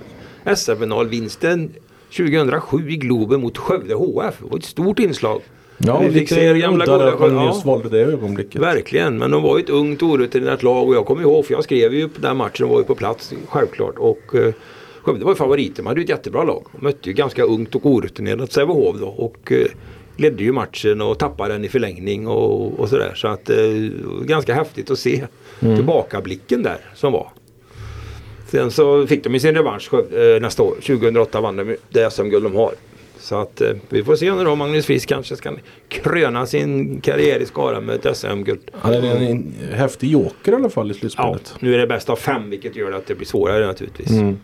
[0.56, 1.70] SM-finalvinsten
[2.18, 4.36] 2007 i Globen mot Skövde HF.
[4.39, 5.42] Det var ett stort inslag.
[5.82, 7.46] Ja, Vi fick se gamla goda att man ja.
[7.48, 8.62] just valde det ögonblicket.
[8.62, 11.63] Verkligen, men de var ju ett ungt orutinerat lag och jag kommer ihåg för jag
[11.63, 13.96] skrev ju den matchen och var ju på plats självklart.
[13.98, 14.54] Och eh,
[15.02, 16.65] Skövde var ju favoriter, de hade ju ett jättebra lag.
[16.72, 19.68] De mötte ju ganska ungt och orutinerat Sävehof då och eh,
[20.18, 23.12] ledde ju matchen och tappade den i förlängning och, och sådär.
[23.15, 23.58] Så att eh,
[24.22, 25.24] ganska häftigt att se
[25.60, 27.28] tillbakablicken där som var.
[28.48, 30.76] Sen så fick de ju sin revansch eh, nästa år.
[30.76, 32.74] 2008 vann de det SM-guld de har.
[33.20, 35.52] Så att eh, vi får se nu då Magnus Frisk kanske ska
[35.90, 38.60] kröna sin karriär i Skara med ett SM-guld.
[38.74, 41.56] Han är en häftig joker i alla fall i Ja, slutspelet.
[41.60, 44.10] nu är det bäst av fem vilket gör att det blir svårare naturligtvis.
[44.12, 44.38] Mm.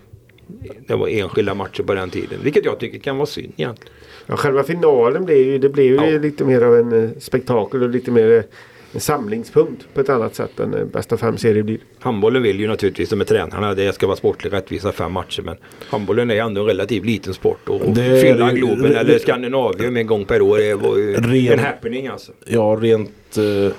[0.87, 2.39] Det var enskilda matcher på den tiden.
[2.43, 3.93] Vilket jag tycker kan vara synd egentligen.
[4.25, 6.17] Ja, själva finalen blev ju, det blev ju Ja.
[6.19, 8.43] lite mer av en eh, spektakel och lite mer eh,
[8.93, 11.77] en samlingspunkt på ett annat sätt än bästa fem serier blir.
[11.99, 15.41] Handbollen vill ju naturligtvis, de är tränarna, det ska vara sportligt rättvisa fem matcher.
[15.41, 15.55] Men
[15.89, 17.69] handbollen är ändå en relativt liten sport.
[17.69, 21.13] Och Det är fylla Globen det- eller Skandinavium en gång per år det var ju
[21.13, 22.31] Ren- en happening alltså.
[22.45, 23.73] Ja, rent eh,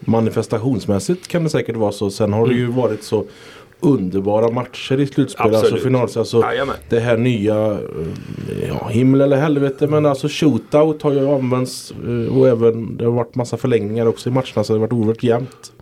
[0.00, 2.10] manifestationsmässigt kan det säkert vara så.
[2.10, 3.24] Sen har det ju varit så
[3.80, 5.46] underbara matcher i slutspel.
[5.46, 5.82] Alltså Absolut.
[5.82, 6.16] finals.
[6.16, 6.76] Alltså, Jajamän.
[6.88, 12.38] det här nya, eh, ja himmel eller helvete men alltså shootout har ju använts eh,
[12.38, 15.22] och även det har varit massa förlängningar också i matcherna så det har varit oerhört
[15.22, 15.72] jämnt.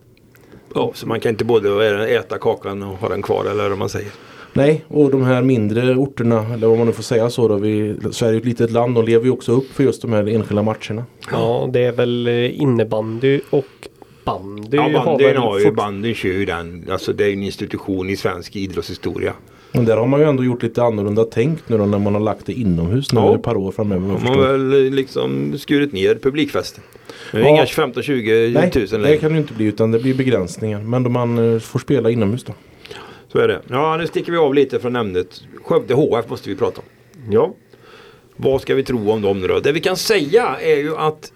[0.74, 3.88] Ja, så man kan inte både äta kakan och ha den kvar eller vad man
[3.88, 4.10] säger.
[4.52, 7.96] Nej, och de här mindre orterna, eller vad man nu får säga så då, vi,
[8.10, 10.62] Sverige är ett litet land, de lever ju också upp för just de här enskilda
[10.62, 11.04] matcherna.
[11.32, 13.64] Ja, det är väl eh, innebandy och
[14.26, 14.76] bandy.
[14.76, 16.86] Ja, bandyn väl har ju, fort- bandyn kör ju den.
[16.90, 19.32] Alltså det är ju en institution i svensk idrottshistoria.
[19.72, 22.20] Men där har man ju ändå gjort lite annorlunda tänkt nu då när man har
[22.20, 23.34] lagt det inomhus nu Ja.
[23.34, 24.08] ett par år framöver.
[24.08, 26.84] De har väl liksom skurit ner publikfesten.
[27.32, 27.48] Det är Ja.
[27.48, 29.18] inga 15-20 Nej, tusen det längre.
[29.20, 30.80] kan det ju inte bli utan det blir begränsningar.
[30.80, 32.52] Men då man eh, får spela inomhus då.
[33.32, 33.60] Så är det.
[33.70, 35.40] Ja, nu sticker vi av lite från ämnet.
[35.64, 36.86] Skövde HF måste vi prata om.
[37.32, 37.54] Ja,
[38.36, 39.60] Vad ska vi tro om dem nu då?
[39.60, 41.32] Det vi kan säga är ju att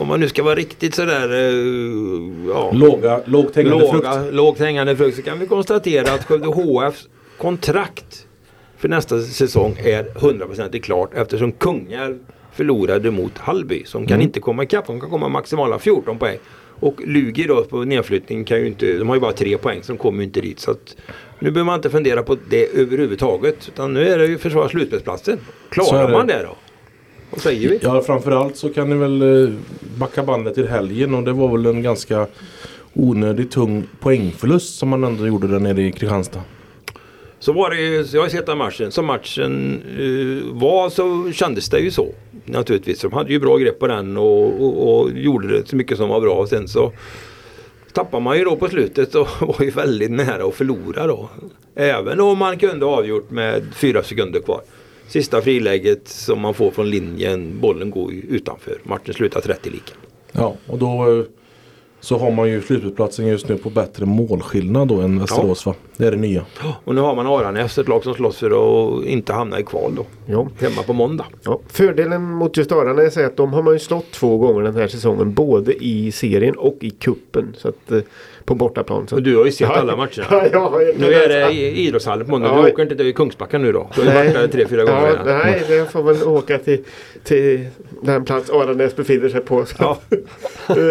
[0.00, 4.04] om man nu ska vara riktigt sådär uh, ja, Låga, lågt hängande frukt.
[4.04, 7.08] låga, lågt hängande frukt så kan vi konstatera att Skövde HFs
[7.38, 8.26] kontrakt
[8.78, 12.18] för nästa säsong är 100% klart eftersom Kungälv
[12.52, 14.26] förlorade mot Hallby som kan Mm.
[14.26, 14.86] inte komma ikapp.
[14.86, 16.38] De kan komma maximala 14 poäng.
[16.80, 19.92] Och Lugi då på nedflyttning kan ju inte, de har ju bara tre poäng så
[19.92, 20.60] de kommer ju inte dit.
[20.60, 20.96] Så att
[21.38, 23.68] nu behöver man inte fundera på det överhuvudtaget.
[23.68, 25.38] Utan nu är det ju försvara slutspelsplatsen.
[25.70, 26.56] Klarar man det då?
[27.30, 27.78] Vad säger vi?
[27.82, 29.54] Ja framförallt så kan ni väl eh,
[29.98, 32.26] backa bandet till helgen och det var väl en ganska
[32.92, 36.42] onödigt tung poängförlust som man ändå gjorde där nere i Kristianstad.
[37.38, 38.92] Så var det ju, jag har sett den matchen.
[38.92, 42.08] Som matchen eh, var så kändes det ju så.
[42.44, 43.00] Naturligtvis.
[43.00, 46.08] De hade ju bra grepp på den och, och, och gjorde det så mycket som
[46.08, 46.34] var bra.
[46.34, 46.92] Och sen så
[47.92, 51.28] tappade man ju då på slutet och var ju väldigt nära att förlora då.
[51.74, 54.60] Även om man kunde ha avgjort med fyra sekunder kvar.
[55.10, 58.78] Sista friläget som man får från linjen, bollen går ju utanför.
[58.82, 59.92] Matchen slutar 30 lika.
[60.32, 61.24] Ja och då eh,
[62.00, 65.74] så har man ju slutspelsplatsen just nu på bättre målskillnad då än Västerås va?
[65.96, 66.44] Det är det nya.
[66.84, 69.94] Och nu har man Aranäs, ett lag som slåss för att inte hamna i kval
[69.94, 70.06] då.
[70.26, 70.48] ja.
[70.60, 71.26] Hemma på måndag.
[71.42, 74.74] Ja, fördelen mot just Aranäs är att de har man ju slått två gånger den
[74.74, 75.34] här säsongen.
[75.34, 78.00] Både i serien och i kuppen så att, eh,
[78.50, 79.08] På bortaplan.
[79.08, 79.16] Så.
[79.16, 79.76] Och du har ju sett Ja.
[79.76, 80.26] alla matcherna.
[80.30, 82.62] Ja, ja, Nu är det i idrottshallen på måndag.
[82.62, 83.90] Du åker inte till Kungsbacka nu då?
[83.94, 85.38] Du har ju varit där tre, fyra gånger ja.
[85.44, 86.84] Nej, det får väl åka till,
[87.24, 87.66] till
[88.02, 89.64] den plats Aranäs befinner sig på.
[89.78, 89.98] Ja.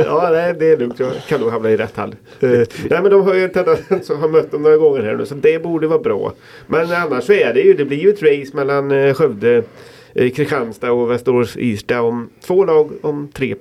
[0.05, 0.99] ja, nej, det är lugnt.
[0.99, 2.15] Jag kan nog hamna i rätt hall.
[2.39, 5.15] Eh, nej, men de har ju en tendens att ha mött dem några gånger här
[5.15, 6.33] nu så det borde vara bra.
[6.67, 9.63] Men annars så är det ju, det blir ju ett race mellan eh, Skövde,
[10.13, 13.55] eh, Kristianstad och Västerås Irsta om två lag om tre.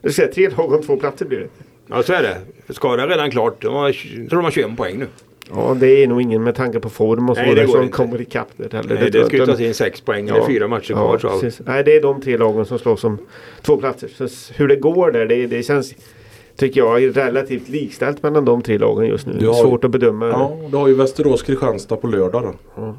[0.00, 1.48] Jag ska säga tre lag om två platser blir det.
[1.86, 2.72] Ja, så är det.
[2.74, 3.62] Skara är redan klart.
[3.62, 3.94] De har, jag
[4.30, 5.06] tror de har 21 poäng nu.
[5.50, 7.92] Ja, det är nog ingen med tanke på form och så det som inte.
[7.92, 8.94] kommer ikapp det heller.
[9.00, 10.46] Nej, det ska ju tas in 6 poäng eller Ja.
[10.46, 11.18] fyra matcher Ja, kvar.
[11.18, 11.28] så.
[11.40, 11.66] precis.
[11.66, 13.18] Nej, det är de tre lagen som slåss om
[13.62, 14.08] två platser.
[14.28, 15.94] Så hur det går där, det, det känns
[16.56, 19.32] tycker jag relativt likställt mellan de tre lagen just nu.
[19.38, 20.26] Du har- Svårt att bedöma.
[20.28, 22.82] Ja, då har ju Västerås Kristianstad på lördag då.
[22.82, 22.92] Nej,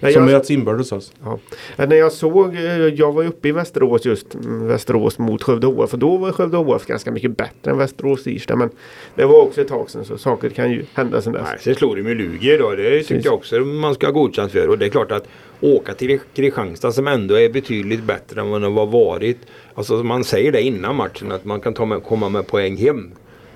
[0.00, 1.12] Som jag, möts inbördes alltså.
[1.24, 1.38] ja.
[1.76, 5.42] Nej, När jag såg, eh, jag var ju uppe i Västerås just, mm, Västerås mot
[5.42, 5.92] Skövde HF.
[5.92, 8.56] Och då var Skövde HF ganska mycket bättre än Västerås Irsta.
[8.56, 8.70] Men
[9.14, 11.42] det var också ett tag sedan så saker kan ju hända sen dess.
[11.44, 12.70] Nej, sen slår de ju Lugi då.
[12.70, 13.24] Det tycker Precis.
[13.24, 14.68] jag också man ska ha godkänt för.
[14.68, 15.28] Och det är klart att
[15.60, 19.38] åka till Kristianstad som ändå är betydligt bättre än vad de har varit.
[19.74, 23.10] Alltså man säger det innan matchen att man kan ta med, komma med poäng hem.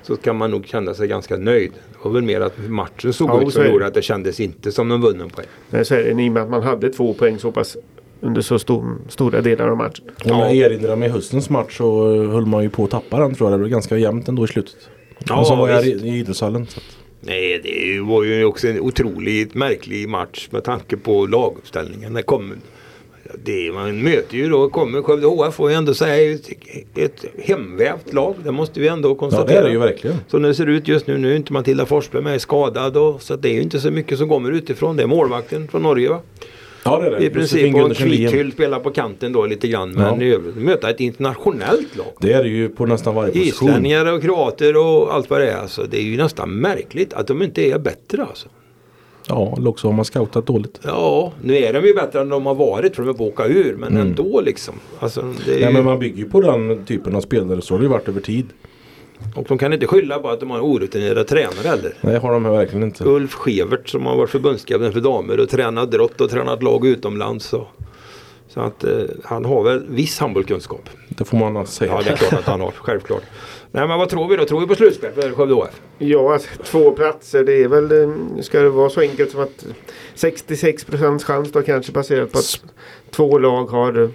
[0.06, 1.72] Så kan man nog känna sig ganska nöjd.
[1.92, 3.68] Det var väl mer att matchen såg Ja, ut som det.
[3.70, 5.46] gjorde att det kändes inte som en vunnen poäng.
[5.70, 7.76] Nej, så är det, I och med att man hade två poäng så pass
[8.20, 10.04] under så stor, stora delar av matchen.
[10.24, 13.50] Om jag erinrar mig höstens match så höll man ju på att tappa den tror
[13.50, 13.58] jag.
[13.58, 14.76] Det var ganska jämnt ändå i slutet.
[15.28, 16.66] Ja, och så var jag i, i idrottshallen.
[16.66, 22.14] Så att, Nej, det var ju också en otroligt märklig match med tanke på laguppställningen.
[22.14, 22.52] Det kom,
[23.44, 26.48] det, man möter ju då, kommer Skövde HF får ju ändå säga ett,
[26.94, 28.34] ett hemvävt lag.
[28.44, 29.46] Det måste vi ändå ja konstatera.
[29.46, 30.16] det är det ju verkligen.
[30.28, 33.22] Så när det ser ut just nu, nu är inte Matilda Forsberg med skadad och,
[33.22, 34.96] så det är ju inte så mycket som kommer utifrån.
[34.96, 36.20] Det är målvakten från Norge va?
[36.84, 37.24] Ja det är det.
[37.24, 37.96] I princip och.
[37.96, 39.92] Kvithyll spelar på kanten då lite grann.
[39.92, 40.38] Men Ja.
[40.56, 42.12] möta ett internationellt lag.
[42.20, 43.68] Det är det ju på nästan varje position.
[43.68, 45.56] Islänningar och kroater och allt vad det är.
[45.56, 48.48] Alltså, det är ju nästan märkligt att de inte är bättre alltså.
[49.28, 50.80] Ja, eller också har man scoutat dåligt.
[50.82, 53.32] Ja, nu är de ju bättre än de har varit för de är på att
[53.32, 53.76] åka ur.
[53.76, 54.06] Men Mm.
[54.06, 54.74] ändå liksom.
[54.98, 57.82] Alltså, Nej ju, men man bygger ju på den typen av spelare så har det
[57.84, 58.46] ju varit över tid.
[59.36, 61.94] Och de kan inte skylla på att de har en orutinerad tränare heller.
[62.00, 63.04] Nej har de verkligen inte.
[63.04, 67.46] Ulf Skevert som har varit förbundskapten för damer och tränat drott och tränat lag utomlands.
[67.46, 67.66] Så,
[68.54, 70.90] så att eh, han har väl viss handbollskunskap.
[71.08, 71.92] Det får man säga.
[71.92, 73.22] Ja det är klart att han har, självklart.
[73.70, 74.44] Nej men vad tror vi då?
[74.44, 75.80] Tror vi på slutspel för Skövde HF?
[75.98, 77.44] Ja, alltså, två platser.
[77.44, 79.66] Det är väl, eh, ska det vara så enkelt som att
[80.14, 82.60] 66 procents chans då kanske baserat på att
[83.10, 84.08] två lag har, eh,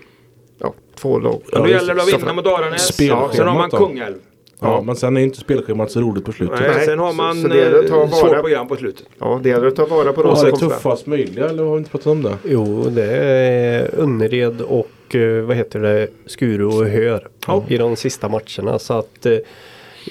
[0.57, 1.41] ja, två lag.
[1.51, 2.95] Ja, då gäller det att vinna mot Aranäs.
[2.95, 3.69] Sen har man?
[3.69, 4.15] Kungälv.
[4.61, 6.59] Ja, men sen är ju inte spelschemat så roligt på slutet.
[6.59, 9.05] Nej, sen har man så det gäller att ta eh, svårt program på slutet.
[9.19, 10.69] Ja, det gäller att ta vara på de som kommer fram.
[10.69, 12.37] tuffast möjliga eller har vi inte pratat om det?
[12.43, 17.63] Jo, det är Önnered och eh, vad heter det, Skuru och Hör Ja.
[17.67, 18.79] i de sista matcherna.
[18.79, 19.37] Så att eh,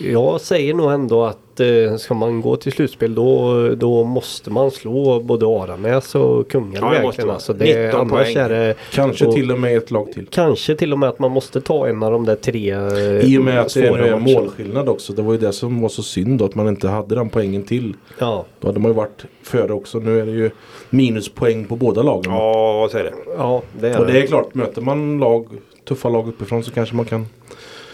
[0.00, 4.70] jag säger nog ändå att eh, ska man gå till slutspel då, då måste man
[4.70, 7.30] slå både Aranäs och Kungälv Ja, verkligen.
[7.30, 8.36] Alltså, det, 19 annars poäng.
[8.36, 10.26] är det, Kanske och- till och med ett lag till.
[10.30, 13.38] Kanske till och med att man måste ta en av de där tre eh, I
[13.38, 14.16] och med att det är matcherna.
[14.16, 15.12] målskillnad också.
[15.12, 17.62] Det var ju det som var så synd då att man inte hade den poängen
[17.62, 17.94] till.
[18.18, 19.98] Ja, Då hade man ju varit före också.
[19.98, 20.50] Nu är det ju
[20.90, 22.32] minuspoäng på båda lagen.
[22.32, 23.12] Ja, så är det.
[23.36, 25.46] ja, det är Och det är klart, möter man lag,
[25.88, 27.26] tuffa lag uppifrån så kanske man kan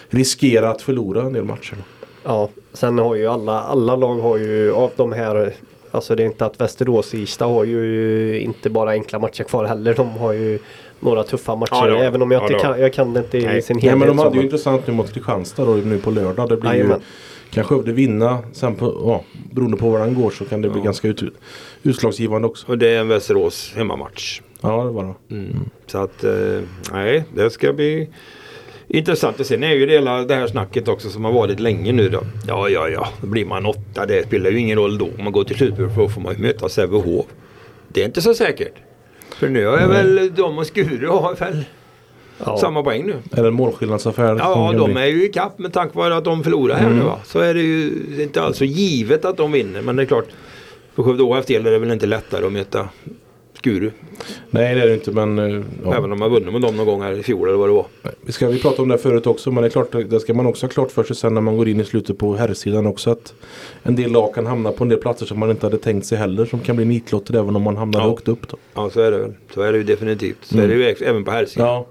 [0.09, 1.77] riskera att förlora en del matcher.
[2.24, 5.52] Ja, sen har ju alla, alla lag har ju av de här
[5.90, 9.64] Alltså det är inte att Västerås och Ystad har ju inte bara enkla matcher kvar
[9.64, 9.94] heller.
[9.94, 10.58] De har ju
[11.00, 11.88] några tuffa matcher.
[11.88, 13.62] Ja, även om jag Ja, inte kan, jag kan det inte i Nej.
[13.62, 13.98] sin Nej helhet.
[14.08, 16.48] men de hade ju intressant nu mot Kristianstad då nu på lördag.
[16.48, 17.00] Det blir ju, Jajamän.
[17.50, 20.78] kan Skövde vinna sen på, ja, beroende på var den går så kan det bli
[20.80, 20.84] Ja.
[20.84, 21.22] ganska ut,
[21.82, 22.66] utslagsgivande också.
[22.68, 24.40] Och det är en Västerås hemmamatch.
[24.60, 25.34] Ja det var det.
[25.34, 25.56] Mm.
[25.87, 26.60] Så att, eh,
[26.92, 28.08] nej, det ska bli
[28.98, 29.54] intressant att se.
[29.54, 32.20] Sen är ju det hela det här snacket också som har varit länge nu då.
[32.48, 34.07] Ja, ja, ja, då blir man åtta.
[34.07, 35.04] Det spelar ju ingen roll då.
[35.18, 37.26] Om man går till slutspel då får man ju möta Sävehof.
[37.88, 38.72] Det är inte så säkert.
[39.37, 41.64] För nu är väl de och Skuru har väl
[42.46, 42.57] ja.
[42.59, 43.42] samma poäng nu.
[43.46, 44.37] En målskillnadsaffär?
[44.38, 46.98] Ja, de är ju i kapp med tack vare att de förlorar här Mm.
[46.98, 47.18] nu va.
[47.24, 49.83] Så är det ju inte alls så givet att de vinner.
[49.83, 50.26] Men det är klart,
[50.94, 52.88] för Skövde HF del är det väl inte lättare att möta
[53.64, 53.90] Skuru.
[54.50, 55.94] Nej det är det inte men eh, ja.
[55.96, 57.87] Även om man vunnit med dem någon gång här i fjol eller vad det var.
[58.20, 60.46] Vi ska vi prata om det förut också men det är klart det ska man
[60.46, 63.11] också ha klart för sig sen när man går in i slutet på herrsidan också
[63.11, 63.35] att
[63.83, 66.18] en del lag kan hamna på en del platser som man inte hade tänkt sig
[66.18, 68.07] heller som kan bli nitlotter även om man hamnar Ja.
[68.09, 68.57] högt upp då.
[68.74, 69.33] Ja så är det väl.
[69.55, 70.37] Så är det ju definitivt.
[70.42, 70.64] Så Mm.
[70.70, 71.66] är det ju ex- även på här sidan.
[71.66, 71.87] Ja,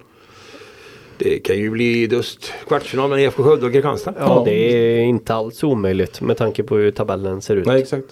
[1.17, 4.13] Det kan ju bli just kvartsfinal mellan IFK Skövde och Kristianstad.
[4.19, 7.65] Ja, det är inte alls omöjligt med tanke på hur tabellen ser ut.
[7.65, 8.05] nej exakt.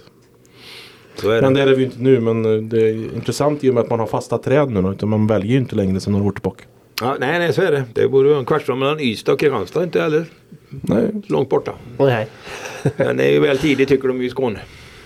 [1.22, 1.42] Det.
[1.42, 3.84] Men det är det ju inte nu men eh, det är intressant i och med
[3.84, 6.26] att man har fasta träd nu då, utan man väljer ju inte längre sedan några
[6.26, 6.64] år tillbaka.
[7.02, 7.84] Ja, nej, nej så är det.
[7.94, 9.84] Det borde vara en kvartsfinal mellan Ystad och Kristianstad.
[9.84, 10.26] Inte heller
[10.70, 11.74] Nej, så långt borta.
[11.98, 12.28] Nej.
[12.98, 14.60] Men det är ju väl tidigt tycker de ju i Skåne.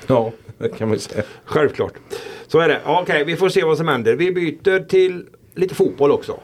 [0.07, 1.23] ja det kan man ju säga.
[1.45, 1.93] Självklart.
[2.47, 2.79] Så är det.
[2.85, 4.13] Okej, vi får se vad som händer.
[4.15, 6.39] Vi byter till lite fotboll också.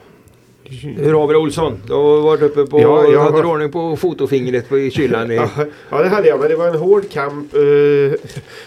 [0.80, 1.82] Hur har vi det Olsson?
[1.86, 2.80] Du har varit uppe på...
[2.80, 5.30] Ja, jag hade har- ordning på fotofingret på, i kylan?
[5.30, 5.36] I,
[5.90, 7.60] Ja, det hade jag men det var en hård kamp eh,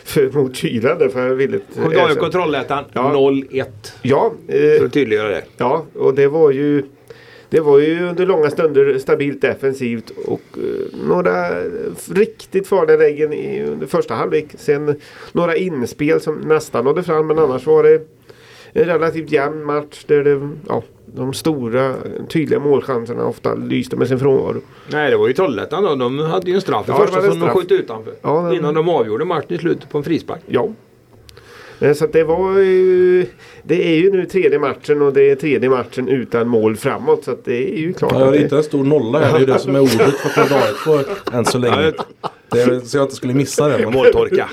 [0.04, 2.30] för, mot kylan där för jag ville inte Skövde AIK erkänna.
[2.32, 3.14] Trollhättan Ja.
[3.16, 3.66] 0-1.
[4.02, 5.44] Ja, För eh, att tydliggöra det.
[5.58, 6.84] ja, och det var ju
[7.50, 11.50] det var ju under långa stunder stabilt defensivt och eh, några
[12.14, 14.46] riktigt farliga lägen i, under första halvlek.
[14.58, 14.96] Sen
[15.32, 18.02] några inspel som nästan nådde fram men annars var det
[18.84, 20.84] relativt jämn match där det, ja,
[21.16, 21.94] de stora
[22.30, 24.62] tydliga målchanserna ofta lyste med sin frånvaro.
[24.92, 25.96] Nej, det var ju Trollhättan då.
[25.96, 28.14] De hade ju en straff i Ja, det första som de sköt utanför.
[28.22, 30.42] Ja, den- Innan de avgjorde matchen i slutet på en frispark.
[30.48, 30.70] Ja.
[31.80, 33.26] Eh, Så att det var ju
[33.64, 37.32] Det är ju nu tredje matchen och det är tredje matchen utan mål framåt så
[37.32, 39.30] att det är ju klart Ja, jag det, ritar en stor nolla här.
[39.32, 41.92] Det är ju det som är ordet för AIK än så länge.
[42.52, 43.92] Det är, så jag inte skulle missa det.
[43.92, 44.50] Måltorka.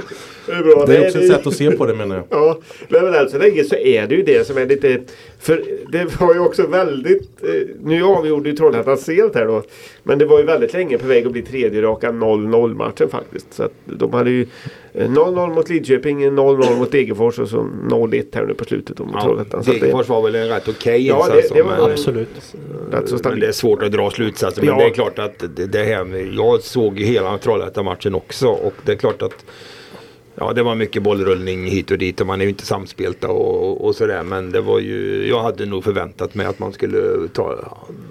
[0.52, 0.84] Det är bra.
[0.86, 2.24] Det är också ett sätt att se på det menar jag.
[2.30, 5.00] Ja, men än så länge så är det ju det som är lite...
[5.40, 7.28] För det var ju också väldigt...
[7.42, 7.50] Eh,
[7.82, 9.62] nu avgjorde ju Trollhättan sent här då.
[10.02, 13.54] Men det var ju väldigt länge på väg att bli tredje raka 0-0 matchen faktiskt.
[13.54, 14.46] Så att de hade ju
[14.92, 17.56] eh, 0-0 mot Lidköping, 0-0 mot Degerfors och så
[17.90, 19.62] 0-1 här nu på slutet då mot Ja, Trollhättan.
[19.66, 21.48] Degerfors var väl en rätt okej Ja, insats.
[21.48, 22.28] det- det var- men- Absolut.
[22.92, 24.62] rätt så Men det är svårt att dra slutsatser.
[24.62, 24.76] Men Ja.
[24.78, 28.92] det är klart att det, det här Jag såg ju hela Trollhättan-matchen också och det
[28.92, 29.44] är klart att
[30.34, 33.84] Ja det var mycket bollrullning hit och dit och man är ju inte samspelta och,
[33.84, 34.22] och sådär.
[34.22, 37.56] Men det var ju Jag hade nog förväntat mig att man skulle ta,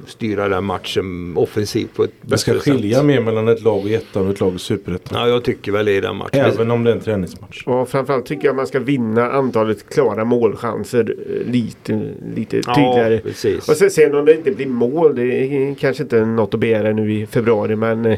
[0.07, 3.05] styra den matchen offensivt på ett Det ska skilja sätt.
[3.05, 5.19] mer mellan ett lag i ettan och ett lag i superettan.
[5.21, 6.45] Ja jag tycker väl i den matchen.
[6.45, 7.63] Även om det är en träningsmatch.
[7.65, 12.01] Och framförallt tycker jag man ska vinna antalet klara målchanser eh, lite,
[12.36, 13.19] lite Ja, tydligare.
[13.19, 13.69] precis.
[13.69, 16.93] Och sen, sen om det inte blir mål, det är kanske inte något att begära
[16.93, 18.17] nu i februari men eh,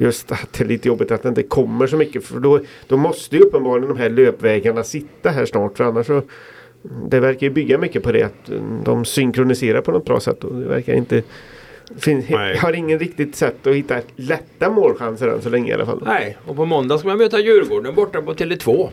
[0.00, 2.96] just att det är lite jobbigt att det inte kommer så mycket för då, då
[2.96, 6.22] måste ju uppenbarligen de här löpvägarna sitta här snart för annars så
[7.08, 10.44] det verkar ju bygga mycket på det att eh, de synkroniserar på något bra sätt
[10.44, 11.22] och det verkar inte
[11.98, 12.24] fin,
[12.58, 16.02] har ingen riktigt sätt att hitta lätta målchanser än så länge i alla fall.
[16.06, 18.88] Nej, och på måndag ska man möta Djurgården borta på Tele2.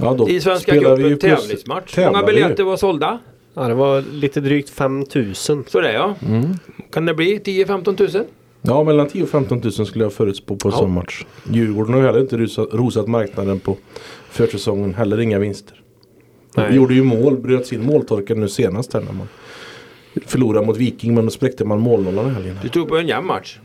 [0.00, 1.98] Ja, då I Svenska spelar vi ju cupen tävlingsmatch.
[1.98, 3.18] Hur många biljetter var sålda?
[3.54, 5.64] Ja, det var lite drygt 5000.
[5.68, 6.14] Så det är ja.
[6.26, 6.44] Mm.
[6.92, 8.24] Kan det bli 10-15 tusen?
[8.62, 10.78] Ja, mellan 10 och 15 000 skulle jag förutspå på en Ja.
[10.78, 11.24] sån match.
[11.50, 13.76] Djurgården har ju heller inte rosat, rosat marknaden på
[14.30, 14.94] försäsongen.
[14.94, 15.80] Heller inga vinster.
[16.56, 16.68] Nej.
[16.70, 19.28] De gjorde ju mål, bröt sin måltorka nu senast här när man
[20.26, 22.56] förlorade mot Viking men då spräckte man målnollan i helgen.
[22.62, 23.58] Du tror på en jämn match?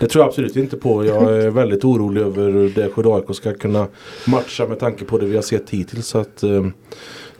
[0.00, 1.04] Det tror jag absolut inte på.
[1.04, 3.86] Jag är väldigt orolig över det Skövde AIK ska kunna
[4.26, 6.06] matcha med tanke på det vi har sett hittills.
[6.06, 6.66] Så att, eh,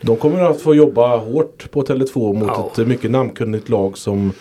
[0.01, 2.73] de kommer att få jobba hårt på Tele2 mot Ja.
[2.79, 4.33] ett mycket namnkunnigt lag som,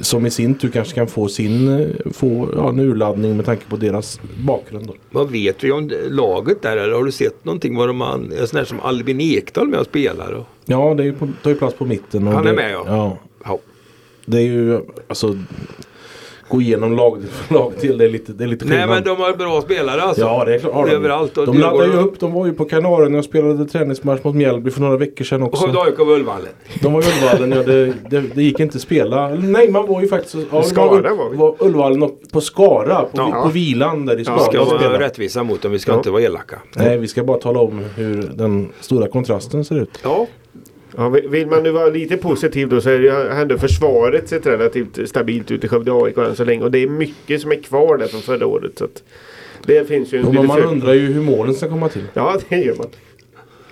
[0.00, 3.66] som i sin tur kanske kan få sin eh, få, ja, en urladdning med tanke
[3.66, 4.86] på deras bakgrund.
[4.86, 4.94] Då.
[5.10, 6.76] Vad vet vi om laget där?
[6.76, 9.86] Eller har du sett någonting vad de en sån här som Albin Ekdal med och
[9.86, 10.32] spelar?
[10.32, 12.28] Och, Ja, det är ju på, tar ju plats på mitten.
[12.28, 12.84] Och Han är det, med, ja.
[12.86, 13.18] ja.
[13.44, 13.58] ja.
[14.24, 15.38] Det är ju alltså
[16.48, 17.98] gå igenom lag, lag till.
[17.98, 18.94] Det är lite, det är lite Nej skillnad.
[18.94, 20.20] men de har bra spelare alltså.
[20.22, 20.88] Ja det är klart.
[20.88, 21.38] Överallt.
[21.38, 22.20] Och De laddade ju upp.
[22.20, 25.48] De var ju på Kanarien och spelade träningsmatch mot Mjällby för några veckor sedan Och
[25.48, 25.64] också.
[25.64, 26.48] Skövde AIK var Ullvallen.
[26.82, 29.28] De var i Ullvallen, ja, det, det, det gick inte att spela.
[29.28, 30.36] Nej, man var ju faktiskt...
[30.52, 31.36] Ja, Skara var, var vi.
[31.36, 33.40] var Ullvallen och på Skara, på, Ja.
[33.42, 34.36] på vilan där i Skara.
[34.38, 34.98] Vi ska vara spela.
[35.00, 35.72] rättvisa mot dem.
[35.72, 35.96] Vi ska Ja.
[35.96, 36.58] inte vara elaka.
[36.76, 39.98] Nej, vi ska bara tala om hur den stora kontrasten ser ut.
[40.02, 40.26] Ja.
[40.96, 45.08] Ja, vill- man nu vara lite positiv då så är det ändå försvaret sett relativt
[45.08, 46.64] stabilt ut i Skövde AIK än så länge.
[46.64, 48.78] Och det är mycket som är kvar där från förra året.
[48.78, 49.02] Så att
[49.66, 52.04] det finns ju en lite man undrar ju hur målen ska komma till.
[52.14, 52.86] Ja, det gör man.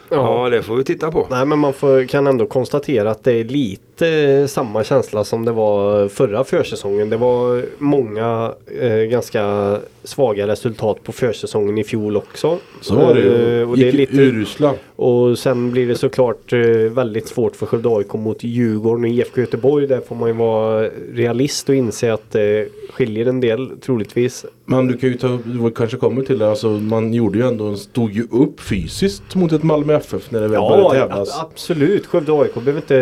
[0.09, 1.27] ja, det får vi titta på.
[1.31, 5.53] Nej men man får, kan ändå konstatera att det är lite samma känsla som det
[5.53, 7.11] var förra försäsongen.
[7.11, 12.59] Det var många eh, ganska svaga resultat på försäsongen i fjol också.
[12.81, 13.61] Så var det ju.
[13.61, 14.75] Eh, och, det är lite, urusla.
[14.97, 16.59] och sen blir det såklart eh,
[16.91, 19.87] väldigt svårt för Skövde AIK mot Djurgården och IFK Göteborg.
[19.87, 24.45] Där får man ju vara realist och inse att det skiljer en del troligtvis.
[24.67, 27.77] Men du kan ju ta du kanske kommer till det, alltså man gjorde ju ändå,
[27.77, 31.41] stod ju upp fysiskt mot ett Malmö FF när det väl började Ja, tävlas.
[31.41, 32.07] a- absolut.
[32.07, 32.95] Skövde AIK behöver inte...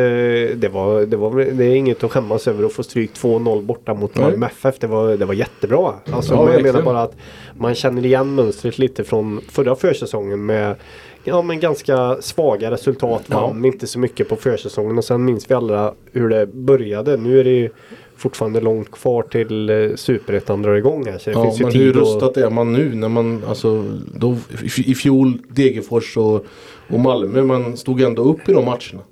[0.55, 3.95] Det, var, det, var, det är inget att skämmas över att få stryk 2-0 borta
[3.95, 4.17] mot.
[4.19, 4.79] Malmö FF.
[4.79, 5.93] Det var, det var jättebra.
[6.13, 7.17] Alltså, Ja, jag menar bara att
[7.59, 10.77] man känner igen mönstret lite från förra försäsongen med
[11.25, 13.23] Ja men ganska svaga resultat.
[13.27, 13.41] Ja.
[13.47, 17.17] Vann inte så mycket på försäsongen och sen minns vi alla hur det började.
[17.17, 17.71] Nu är det ju
[18.17, 21.19] fortfarande långt kvar till eh, Superettan drar igång här.
[21.19, 23.85] Så det Ja, finns ju men tid hur rustat är man nu när man, alltså,
[24.15, 26.45] då, i- i fjol Degerfors och,
[26.89, 29.03] och Malmö, man stod ändå upp i de matcherna.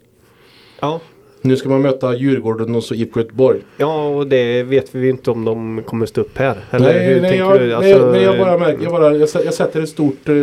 [0.80, 1.00] Ja.
[1.42, 3.60] Nu ska man möta Djurgården och så IFK Göteborg.
[3.76, 6.56] Ja och det vet vi inte om de kommer stå upp här.
[6.70, 7.66] Eller nej, hur nej, tänker jag, du?
[7.66, 10.34] nej, Alltså, nej, jag bara märker, jag, bara, jag, jag sätter ett stort eh,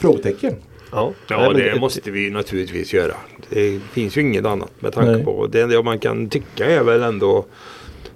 [0.00, 0.54] frågetecken.
[0.92, 3.14] Ja, Ja, Nej, det måste vi naturligtvis göra.
[3.48, 5.24] Det finns ju inget annat med tanke Nej.
[5.24, 5.46] på.
[5.46, 7.44] Det enda man kan tycka är väl ändå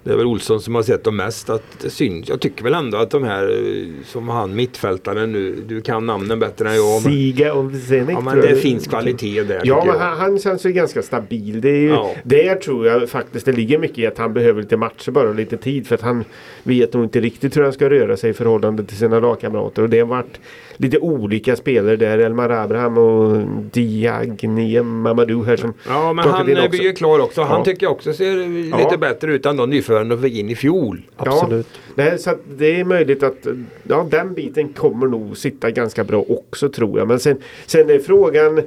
[0.07, 1.51] det är väl Olsson som har sett dem mest.
[1.51, 2.29] Att det syns.
[2.29, 5.64] Jag tycker väl ändå att de här eh, som han mittfältaren nu.
[5.69, 7.03] Du kan namnen bättre än jag.
[7.03, 9.61] Siga och Zenek ja, men det finns kvalitet där.
[9.64, 11.61] Ja, men han, han känns ju ganska stabil.
[11.61, 12.14] Det är ju, Ja.
[12.23, 15.35] Där tror jag faktiskt det ligger mycket i att han behöver lite matcher bara och
[15.35, 15.87] lite tid.
[15.87, 16.25] För att han
[16.62, 19.83] vet nog inte riktigt hur han ska röra sig i förhållande till sina lagkamrater.
[19.83, 20.40] Och det har varit
[20.77, 22.19] lite olika spelare där.
[22.19, 27.43] Elmar Abraham och Diagne Mamadou här som Ja men han blir ju klar också.
[27.43, 27.65] Han Ja.
[27.65, 28.79] tycker jag också ser eh, Ja.
[28.79, 31.03] lite bättre ut än de nyförvärven fick in i fjol.
[31.17, 31.67] Absolut.
[31.95, 33.47] Nej, så att det är möjligt att
[33.89, 37.09] ja, den biten kommer nog sitta ganska bra också tror jag.
[37.09, 37.37] Men sen,
[37.67, 38.62] sen är frågan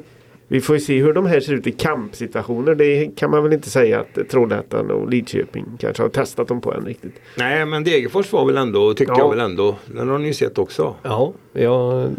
[0.52, 2.76] Vi får ju se hur de här ser ut i kampsituationer.
[2.76, 6.74] Det kan man väl inte säga att Trollhättan och Lidköping kanske har testat dem på
[6.74, 7.14] än riktigt.
[7.38, 9.20] Nej men Degerfors var väl ändå, tyckte Ja.
[9.20, 9.76] jag väl ändå.
[9.86, 10.96] Den har ni ju sett också.
[11.04, 12.10] Ja, jag,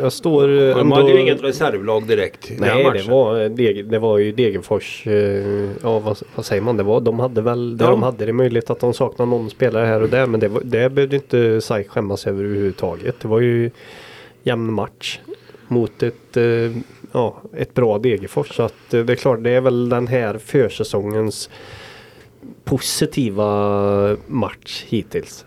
[0.00, 0.96] jag står De ändå...
[0.96, 5.06] hade ju inget reservlag direkt Nej, det var, Deg, det var ju Degerfors.
[5.06, 5.12] Eh,
[5.82, 6.76] ja, vad, vad säger man?
[6.76, 7.90] Det var, de hade väl, där Ja.
[7.90, 10.26] de hade det är möjligt att de saknade någon spelare här och där.
[10.26, 13.20] Men det, var, det behövde inte SAIK skämmas över överhuvudtaget.
[13.20, 13.70] Det var ju
[14.42, 15.18] jämn match
[15.68, 16.44] mot ett, eh,
[17.14, 18.56] ja, ett bra Degerfors.
[18.56, 21.50] Så att, eh, det är klart, det är väl den här försäsongens
[22.64, 25.44] positiva match hittills.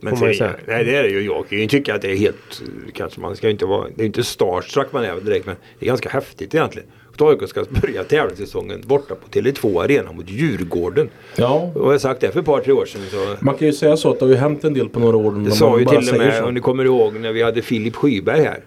[0.00, 0.54] Men ju säga.
[0.66, 1.22] nej det är det ju.
[1.22, 2.62] Jag kan ju tycka att det är helt,
[2.94, 5.86] kanske man ska ju inte vara, det är inte starstruck man är direkt men det
[5.86, 6.88] är ganska häftigt egentligen.
[7.12, 11.10] Att AIK ska börja tävlingssäsongen borta på Tele2 Arena mot Djurgården.
[11.36, 13.02] Ja, Och jag har sagt det för ett par tre år sedan.
[13.10, 15.16] Så man kan ju säga så att det har ju hänt en del på några
[15.16, 15.32] år.
[15.32, 18.42] det sa ju till och med, om ni kommer ihåg när vi hade Filip Skyberg
[18.42, 18.60] här.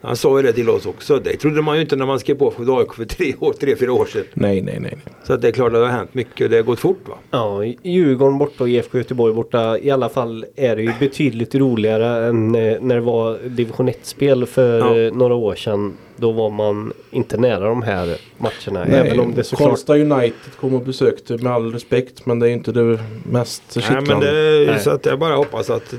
[0.00, 1.18] Han sa ju det till oss också.
[1.18, 3.76] Det trodde man ju inte när man skrev på för AIK för tre, år, tre
[3.76, 4.24] fyra år sedan.
[4.34, 4.96] Nej, nej, nej.
[5.24, 7.08] Så att det är klart att det har hänt mycket och det har gått fort
[7.08, 7.14] va.
[7.30, 9.78] Ja, Djurgården borta och IFK Göteborg borta.
[9.78, 14.46] I alla fall är det ju betydligt roligare än eh, när det var division 1-spel
[14.46, 14.98] för Ja.
[14.98, 15.92] eh, några år sedan.
[16.16, 18.84] Då var man inte nära de här matcherna.
[18.84, 19.68] Även om det såklart...
[19.68, 23.84] Karlstad United kom och besökte med all respekt men det är inte det mest Nej,
[23.84, 24.14] kittlande.
[24.14, 24.80] men det, Nej.
[24.80, 25.94] så att jag bara hoppas att,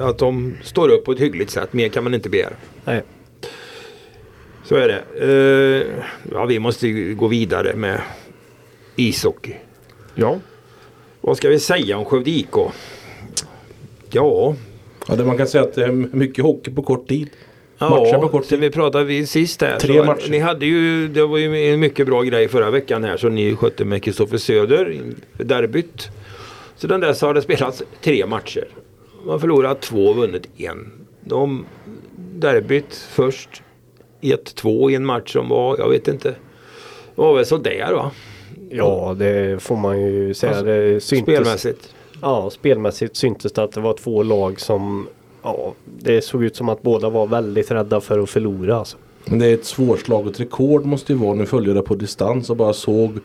[0.00, 1.72] att, de står upp på ett hyggligt sätt.
[1.72, 2.54] Mer kan man inte begära.
[2.84, 3.02] Nej.
[4.64, 5.02] Så är det.
[5.20, 8.00] Eh, ja, vi måste ju gå vidare med
[8.96, 9.54] ishockey.
[10.14, 10.38] Ja,
[11.20, 12.56] Vad ska vi säga om Skövde IK?
[14.10, 14.54] Ja,
[15.08, 17.30] Ja, det man kan säga att det är mycket hockey på kort tid.
[17.78, 19.78] Matcher på ja kort sen vi pratade vid sist här.
[19.78, 20.30] Tre så matcher.
[20.30, 23.56] Ni hade ju, det var ju en mycket bra grej förra veckan här som ni
[23.56, 25.02] skötte med Kristoffer Söder
[25.32, 26.08] derbyt.
[26.76, 28.68] Så den där så har det spelats tre matcher.
[29.22, 30.92] Man har förlorat två och vunnit en.
[31.20, 31.66] De
[32.16, 33.62] derbyt först
[34.20, 36.28] 1-2 i en match som var, jag vet inte.
[36.28, 38.10] Det var väl sådär va?
[38.70, 40.50] Ja, det får man ju säga.
[40.50, 41.94] Alltså, det syntes, Spelmässigt.
[42.22, 45.08] Ja, spelmässigt syntes det att det var två lag som...
[45.44, 48.76] Ja, det såg ut som att båda var väldigt rädda för att förlora.
[48.76, 48.96] Alltså.
[49.24, 51.34] Men det är ett svårslaget rekord måste ju vara.
[51.34, 53.18] Nu följer jag det på distans och bara såg.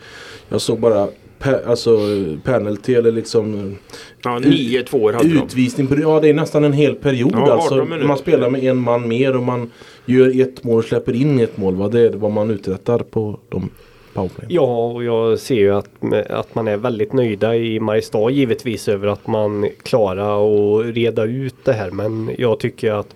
[0.50, 1.08] Jag såg bara
[1.40, 1.98] pe, alltså
[2.44, 3.76] penalty eller liksom
[4.24, 5.38] Ja, 9-2 hade de.
[5.38, 5.88] utvisning.
[5.88, 7.32] På, ja det är nästan en hel period.
[7.34, 9.72] Ja, 18 alltså, man spelar med en man mer och man
[10.06, 11.76] gör ett mål och släpper in ett mål.
[11.76, 11.88] Va?
[11.88, 13.70] Det är vad man uträttar på de
[14.14, 14.48] powerplay.
[14.50, 15.90] Ja, och jag ser ju att,
[16.30, 21.56] att man är väldigt nöjda i Mariestad givetvis över att man klarar att reda ut
[21.64, 21.92] det här.
[21.92, 23.16] Men jag tycker att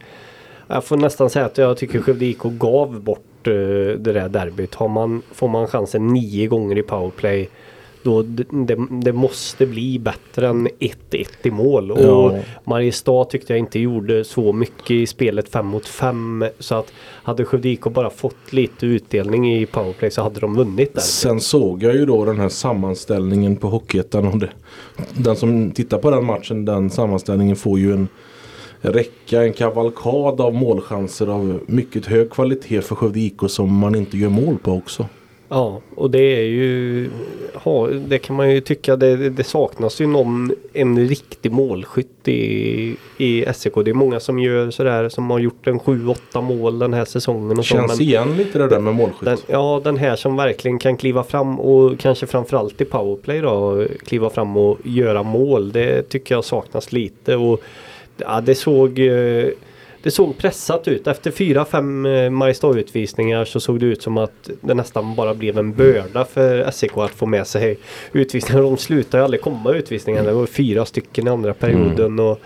[0.67, 3.53] jag får nästan säga att jag tycker Skövde IK gav bort eh,
[3.97, 4.75] det där derbyt.
[4.75, 7.49] Har man, får man chansen nio gånger i powerplay
[8.04, 11.91] då det, det, måste bli bättre än 1-1 i mål.
[11.91, 12.39] Och Ja.
[12.64, 16.45] Mariestad tyckte jag inte gjorde så mycket i spelet 5 mot 5.
[16.60, 16.93] Så att
[17.24, 21.01] hade Skövde IK bara fått lite utdelning i powerplay så hade de vunnit där.
[21.01, 24.28] Sen såg jag ju då den här sammanställningen på Hockeyettan.
[24.28, 24.41] och
[25.14, 28.08] Den som tittar på den matchen, den sammanställningen får ju en
[28.82, 34.18] räcka, en kavalkad av målchanser av mycket hög kvalitet för Skövde IK som man inte
[34.18, 35.06] gör mål på också.
[35.49, 37.09] Ja, och det är ju...
[38.07, 38.95] Det kan man ju tycka.
[38.95, 43.73] Det, det saknas ju någon, en riktig målskytt i, i SEK.
[43.85, 47.59] Det är många som gör sådär som har gjort en 7-8 mål den här säsongen.
[47.59, 49.25] Och så, Känns men igen lite det där med målskytt.
[49.25, 53.85] den, ja, den här som verkligen kan kliva fram och kanske framförallt i powerplay då.
[54.05, 55.71] Kliva fram och göra mål.
[55.71, 57.35] Det tycker jag saknas lite.
[57.35, 57.61] Och
[58.17, 58.99] ja, det såg...
[58.99, 59.47] eh,
[60.04, 61.08] Det såg pressat ut.
[61.08, 65.58] Efter fyra, fem eh, Mariestad-utvisningar så såg det ut som att det nästan bara blev
[65.58, 67.78] en börda för SEK att få med sig
[68.12, 68.62] utvisningar.
[68.62, 70.24] De slutade ju aldrig komma utvisningar.
[70.24, 72.20] Det var fyra stycken i andra perioden.
[72.20, 72.39] Och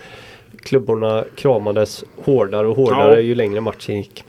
[0.62, 3.20] klubborna kramades hårdare och hårdare Ja.
[3.20, 4.24] ju längre matchen gick.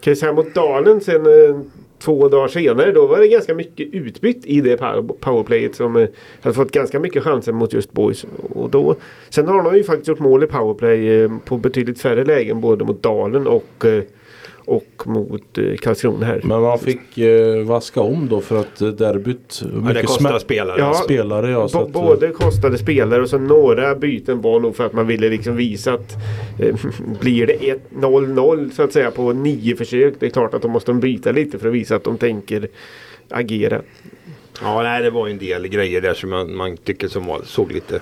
[0.00, 1.60] kan jag säga mot Dalen sen eh,
[2.00, 2.92] två dagar senare.
[2.92, 4.76] Då var det ganska mycket utbytt i det
[5.20, 6.08] powerplayet som eh,
[6.40, 8.26] hade fått ganska mycket chanser mot just Boys.
[8.54, 8.96] Och då,
[9.28, 12.84] sen har de ju faktiskt gjort mål i powerplay eh, på betydligt färre lägen både
[12.84, 14.02] mot Dalen och, eh,
[14.70, 16.40] och mot eh, Karlskrona här.
[16.44, 20.38] Men man fick eh, vaska om då för att eh, derbyt Ja, det mycket smä-
[20.38, 20.78] spelare.
[20.80, 20.94] Ja.
[20.94, 21.50] spelare.
[21.50, 25.06] Ja, att, eh, både kostade spelare och så några byten var nog för att man
[25.06, 26.16] ville liksom visa att
[26.58, 26.74] eh,
[27.20, 30.14] blir det 1-0-0 så att säga på nio försök.
[30.18, 32.68] Det är klart att de måste byta lite för att visa att de tänker
[33.28, 33.80] agera.
[34.62, 37.72] Ja, nej, det var en del grejer där som man, man tycker som var, såg
[37.72, 38.00] lite...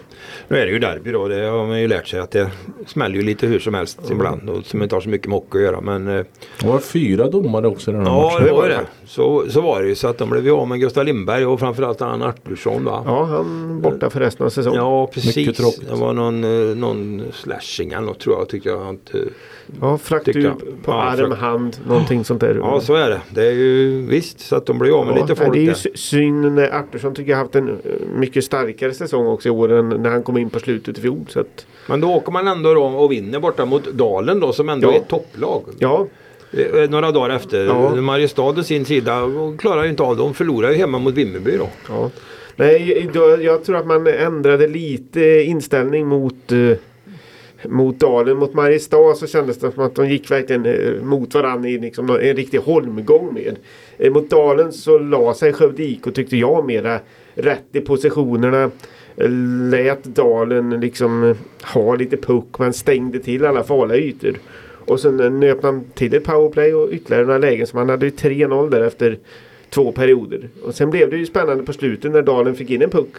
[0.48, 1.28] Nu är det ju derby då.
[1.28, 2.50] Det har man ju lärt sig att det
[2.86, 4.50] smäller ju lite hur som helst ibland.
[4.50, 5.80] Och som inte har så mycket med hockey att göra.
[5.80, 6.24] Men eh,
[6.60, 8.46] Det var fyra domare också i den här ja, matchen.
[8.46, 8.80] det var det.
[9.06, 9.94] Så, så var det ju.
[9.94, 13.02] Så att de blev ju av med Gustav Lindberg och framförallt han Artursson va.
[13.06, 14.80] Ja, han borta för resten av säsongen.
[14.80, 15.56] Ja, precis.
[15.88, 18.48] Det var någon, eh, någon slashing eller något tror jag.
[18.48, 19.18] Tyckte jag inte.
[19.80, 20.50] Ja, fraktur
[20.84, 22.54] på Ja, arm, frakt- hand, någonting sånt där.
[22.54, 23.20] Ja, så är det.
[23.30, 24.40] Det är ju visst.
[24.40, 27.14] Så att de blev av med Ja, lite folk det är ju synd när Artursson
[27.14, 27.74] tycker jag haft en eh,
[28.16, 31.24] mycket starkare säsong också i år än när han kom in på slutet i fjol.
[31.28, 34.68] Så att, Men då åker man ändå då och vinner borta mot Dalen då som
[34.68, 34.92] ändå Ja.
[34.92, 35.62] är ett topplag.
[35.78, 36.06] ja,
[36.52, 37.64] Eh, Några dagar efter.
[37.66, 37.94] Ja.
[37.94, 39.20] Mariestad å sin sida
[39.58, 40.22] klarar ju inte av det.
[40.22, 41.68] De förlorar ju hemma mot Vimmerby då.
[41.88, 42.10] ja.
[42.56, 46.58] Nej, då, jag tror att man ändrade lite inställning mot eh,
[47.64, 51.68] mot Dalen, mot Mariestad så kändes det som att de gick verkligen eh, mot varandra
[51.68, 53.56] i liksom en riktig holmgång med.
[53.98, 56.98] Eh, mot Dalen så la sig Skövde IK tyckte jag mera
[57.34, 58.70] rätt i positionerna.
[59.16, 59.30] Eh,
[59.70, 61.34] Lät Dalen liksom
[61.74, 64.34] ha lite puck men stängde till alla farliga ytor.
[64.86, 68.12] Och sen nöp han till ett powerplay och ytterligare några lägen så man hade ju
[68.12, 69.18] 3-0 där efter
[69.70, 70.48] två perioder.
[70.62, 73.12] Och sen blev det ju spännande på slutet när Dalen fick in en puck.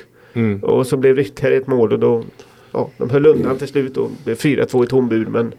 [0.61, 2.23] Och så blev det ytterligare ett mål och då
[2.71, 5.25] ja, de höll undan till slut och blev 4-2 i tom bur.
[5.25, 5.53] Men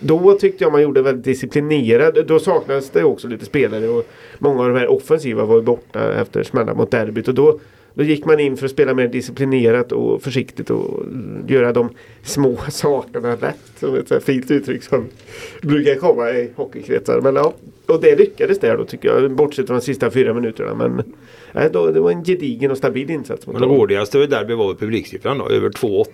[0.00, 2.26] då tyckte jag man gjorde väldigt disciplinerad.
[2.26, 4.06] Då saknades det också lite spelare och
[4.38, 7.28] många av de här offensiva var ju borta efter smällar mot derbyt.
[7.28, 7.58] Och då,
[7.94, 11.04] då gick man in för att spela mer disciplinerat och försiktigt och
[11.48, 11.88] göra de
[12.22, 13.56] små sakerna rätt.
[13.80, 15.04] Som ett så fint uttryck som
[15.62, 17.20] brukar komma i hockeykretsar.
[17.20, 17.54] Men ja,
[17.86, 19.30] och det lyckades där då tycker jag.
[19.30, 20.74] Bortsett från de sista fyra minuterna.
[20.74, 21.02] Men
[21.52, 23.46] nej, då, det var en gedigen och stabil insats.
[23.46, 23.76] mot Men det dem.
[23.76, 25.48] roligaste vid derby var publiksiffran då.
[25.48, 26.04] Över 2-8.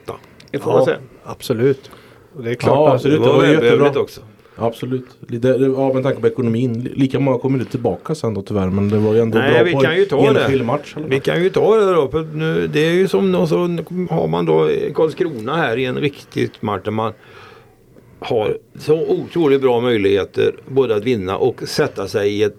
[0.53, 0.97] Det får man säga.
[1.25, 1.91] absolut.
[2.37, 3.19] Och det är klart Ja, absolut.
[3.19, 4.03] Det det var var välbehövligt jättebra.
[4.03, 4.21] också.
[4.57, 5.05] Absolut.
[5.29, 6.89] Lite, ja, med tanke på ekonomin.
[6.95, 8.67] Lika många kommer inte tillbaka sen då tyvärr.
[8.71, 10.65] Men det var ju ändå Nej, bra vi på kan ju ta enskild det.
[10.67, 10.95] match.
[10.97, 11.09] eller?
[11.09, 12.09] Vi kan ju ta det då.
[12.09, 13.57] För nu, det är ju som och så
[14.11, 17.13] har man då Karlskrona här i en riktigt match där man
[18.21, 22.59] har så otroligt bra möjligheter både att vinna och sätta sig i ett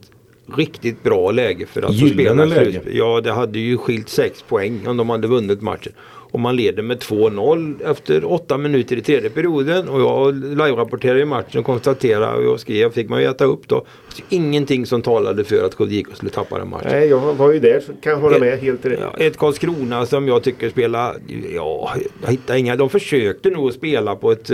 [0.58, 2.82] riktigt bra läge för att få Gyllene spela läge.
[2.92, 5.94] Ja, det hade ju skilt sex poäng om de hade vunnit matchen.
[6.34, 9.90] Och man leder med 2-0 efter åtta minuter i tredje perioden.
[9.90, 13.68] Och jag live-rapporterade i matchen och konstaterade och jag skrev, fick man ju äta upp
[13.68, 13.86] då.
[14.10, 16.88] Så ingenting som talade för att Skövde IK skulle tappa den matchen.
[16.92, 19.00] Nej, jag var ju där så kan jag hålla med helt rätt.
[19.02, 21.16] Ja, ett Karlskrona som jag tycker spelar,
[21.56, 22.76] ja, jag hittar inga.
[22.76, 24.52] De försökte nog spela på ett,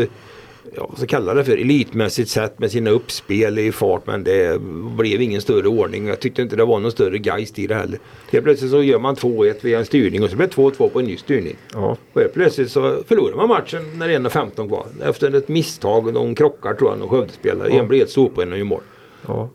[0.75, 4.61] ja, vad ska kalla det för, elitmässigt sätt med sina uppspel i fart men det
[4.97, 6.07] blev ingen större ordning.
[6.07, 7.99] Jag tyckte inte det var någon större geist i det heller.
[8.31, 10.99] Helt plötsligt så gör man 2-1 via en styrning och så blir det 2-2 på
[10.99, 11.55] en ny styrning.
[11.73, 11.97] Ja.
[12.13, 14.85] Och helt plötsligt så förlorar man matchen när det är 1.15 kvar.
[15.03, 17.69] Efter ett misstag de krockar tror jag, de Skövdespelare.
[17.69, 18.81] En blir helt sopig och en gör mål.
[19.27, 19.49] Ja.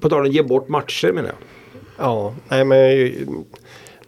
[0.00, 1.38] På tal om att ge bort matcher menar jag.
[1.96, 3.10] Ja, nej men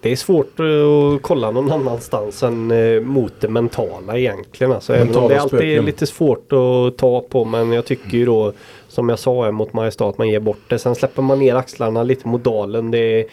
[0.02, 4.72] det är svårt att kolla någon annanstans än eh, mot det mentala egentligen.
[4.72, 8.18] Alltså, även om Mentala det alltid är lite svårt att ta på men jag tycker
[8.18, 8.52] ju då
[8.88, 10.78] som jag sa mot Mariestad att man ger bort det.
[10.78, 12.90] Sen släpper man ner axlarna lite mot dalen.
[12.90, 13.24] Det är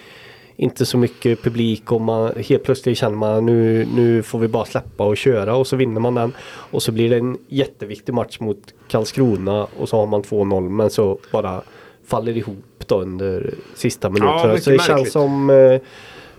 [0.55, 4.65] inte så mycket publik och man helt plötsligt känner man nu, nu får vi bara
[4.65, 6.33] släppa och köra och så vinner man den.
[6.49, 10.89] Och så blir det en jätteviktig match mot Karlskrona och så har man 2-0 men
[10.89, 11.61] så bara
[12.07, 14.47] faller ihop då under sista minuterna.
[14.47, 14.97] mycket så det märkligt.
[14.97, 15.81] känns som eh,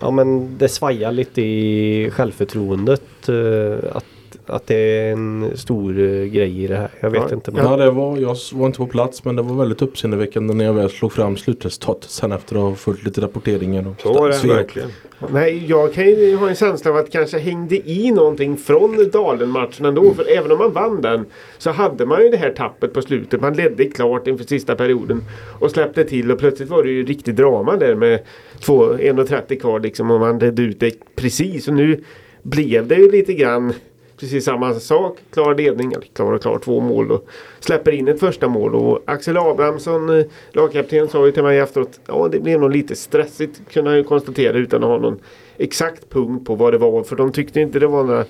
[0.01, 3.29] Ja men det svajar lite i självförtroendet.
[3.29, 4.05] Eh, att,
[4.51, 6.91] att det är en stor eh, grej i det här.
[7.01, 7.51] Jag vet Ja, inte.
[7.51, 10.65] Men Ja, det var, jag var inte på plats men det var väldigt uppseendeväckande när
[10.65, 13.89] jag väl slog fram slutresultatet sen efter att ha följt lite rapporteringar.
[13.89, 14.89] Och Så var det verkligen.
[15.33, 19.87] Nej, jag kan ju ha en känsla av att kanske hängde i någonting från Dalen-matchen
[19.87, 20.15] ändå.
[20.15, 21.25] För även om man vann den
[21.59, 23.41] så hade man ju det här tappet på slutet.
[23.41, 25.25] Man ledde klart inför sista perioden
[25.59, 28.21] och släppte till och plötsligt var det ju riktigt drama där med
[28.61, 31.69] 2 1.30 kvar liksom och man ledde ut det precis.
[31.69, 32.05] Och nu
[32.43, 33.73] blev det ju lite grann
[34.21, 35.19] precis samma sak.
[35.33, 37.27] Klar ledning, eller klar och klar två mål och
[37.61, 38.75] släpper in ett första mål.
[38.75, 42.97] Och Axel Abrahamsson, eh, lagkapten, sa ju till mig efteråt ja det blev nog lite
[42.97, 45.19] stressigt kunde han ju konstatera utan att ha någon
[45.57, 47.03] exakt punkt på vad det var.
[47.03, 48.25] För de tyckte inte det var några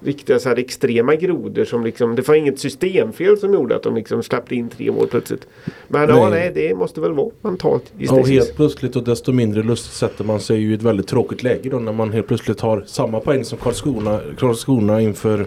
[0.00, 3.94] riktiga så här extrema grodor som liksom, det var inget systemfel som gjorde att de
[3.94, 5.46] liksom släppte in tre mål plötsligt.
[5.88, 6.30] Men ja, Nej.
[6.30, 10.24] nej, det måste väl vara mentalt Ja, och helt plötsligt och desto mindre lust sätter
[10.24, 13.20] man sig ju i ett väldigt tråkigt läge då när man helt plötsligt har samma
[13.20, 15.46] poäng som Karlskrona, Karlskrona inför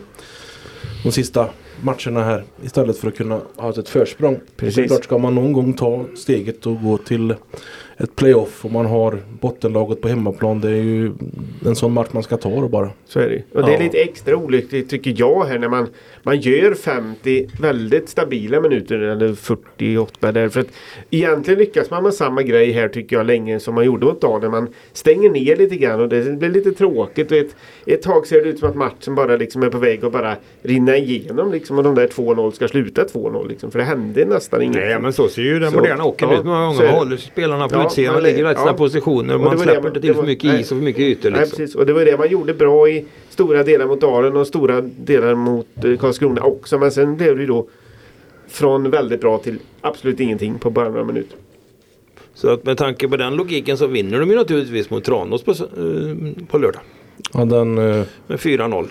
[1.03, 1.49] de sista
[1.81, 2.43] matcherna här.
[2.63, 4.39] Istället för att kunna ha ett försprång.
[4.57, 4.75] Precis.
[4.75, 7.35] Såklart ska man någon gång ta steget och gå till
[8.03, 10.61] ett playoff och man har bottenlaget på hemmaplan.
[10.61, 11.11] Det är ju
[11.65, 12.89] en sån match man ska ta då bara.
[13.05, 13.83] Så är det Och det är Ja.
[13.83, 15.87] lite extra olyckligt tycker jag här när man,
[16.23, 20.49] man gör 50 väldigt stabila minuter eller 48 där.
[20.49, 20.67] För att
[21.09, 24.51] egentligen lyckas man med samma grej här tycker jag länge som man gjorde mot dagen.
[24.51, 27.31] Man stänger ner lite grann och det blir lite tråkigt.
[27.31, 30.05] Och ett, ett tag ser det ut som att matchen bara liksom är på väg
[30.05, 33.71] att bara rinna igenom liksom och de där 2-0 ska sluta 2-0 liksom.
[33.71, 34.75] För det hände nästan inget.
[34.75, 36.87] Nej men så ser ju den moderna hockeyn ja, ut många gånger.
[36.87, 38.73] håller spelarna på Ja, och man- ligger i sina ja.
[38.73, 39.33] positioner.
[39.33, 40.61] Och det Man släpper inte till för mycket nej.
[40.61, 41.57] is och för mycket ytor Nej, liksom.
[41.57, 41.75] precis.
[41.75, 45.35] Och det var det man gjorde bra i stora delar mot Dalen och stora delar
[45.35, 46.77] mot eh, Karlskrona också.
[46.79, 47.67] Men sen blev det ju då
[48.47, 51.37] från väldigt bra till absolut ingenting på bara några minuter.
[52.33, 55.51] Så att med tanke på den logiken så vinner de ju naturligtvis mot Tranås på,
[55.51, 55.57] eh,
[56.47, 56.81] på lördag.
[57.33, 58.87] Ja, den, eh, Med 4-0.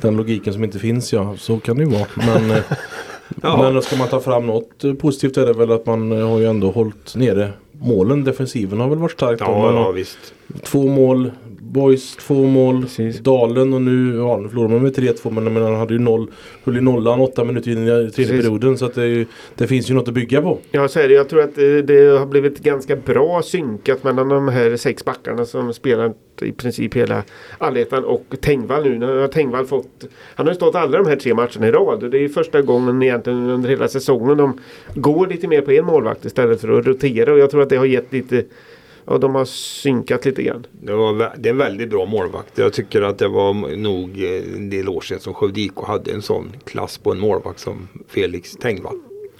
[0.00, 2.06] den logiken som inte finns ja, så kan det ju vara.
[2.16, 2.56] Men, eh,
[3.42, 3.70] Ja.
[3.72, 6.70] men ska man ta fram något positivt är det väl att man har ju ändå
[6.70, 8.24] hållit nere målen.
[8.24, 9.40] Defensiven har väl varit starkt.
[9.40, 9.44] då.
[9.46, 10.34] Ja, ja visst.
[10.62, 11.30] Två mål.
[11.74, 12.82] Boys två mål.
[12.82, 13.18] Precis.
[13.18, 16.30] Dalen och nu, ja nu förlorade man med 3-2 men jag han hade ju noll,
[16.64, 18.30] höll i nollan åtta minuter in i tredje Precis.
[18.30, 18.78] perioden.
[18.78, 20.58] Så att det, ju, det finns ju något att bygga på.
[20.70, 21.14] Ja, så är det.
[21.14, 25.44] Jag tror att eh, det har blivit ganska bra synkat mellan de här sex backarna
[25.44, 26.12] som spelar
[26.42, 27.22] i princip hela
[27.58, 28.98] allettan och Tengvall nu.
[28.98, 30.04] Nu har Tengvall fått...
[30.34, 32.10] Han har ju stått alla de här tre matcherna i rad.
[32.10, 34.60] Det är första gången egentligen under hela säsongen de
[34.94, 37.32] går lite mer på en målvakt istället för att rotera.
[37.32, 38.44] Och jag tror att det har gett lite...
[39.06, 40.66] Ja, de har synkat lite grann.
[40.72, 42.58] Det, var, det är en väldigt bra målvakt.
[42.58, 46.12] Jag tycker att det var nog eh, en del år sedan som Skövde IK hade
[46.12, 48.96] en sån klass på en målvakt som Felix Tengvall.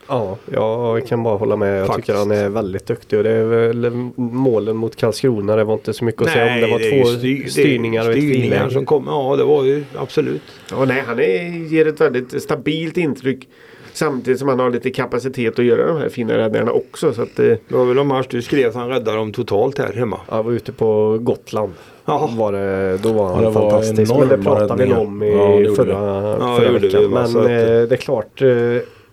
[0.08, 1.80] Ja, jag kan bara hålla med.
[1.80, 2.06] Jag Faktiskt.
[2.06, 3.18] tycker han är väldigt duktig.
[3.18, 5.56] Och det är väl målen mot Karlskrona.
[5.56, 6.60] Det var inte så mycket att säga om.
[6.60, 8.70] Det var ju två styr- det styrningar och ett styrningar friläge.
[8.70, 9.04] som kom.
[9.06, 10.42] Ja, det var ju absolut.
[10.70, 13.48] Ja, nej, han är, ger ett väldigt stabilt intryck.
[13.94, 17.12] Samtidigt som han har lite kapacitet att göra de här fina räddningarna också.
[17.12, 19.78] Så att, eh, Det var väl en match du skrev att han räddade dem totalt
[19.78, 20.20] här hemma.
[20.30, 21.72] Jag var ute på Gotland.
[22.04, 22.30] Ja.
[22.36, 24.14] Var det, då var han Ja, det var fantastisk.
[24.18, 25.92] Men det pratade vi om i Ja, förra,
[26.40, 27.00] Ja, förra veckan.
[27.00, 27.42] vi, Men att- eh,
[27.88, 28.42] det är klart.
[28.42, 28.48] eh,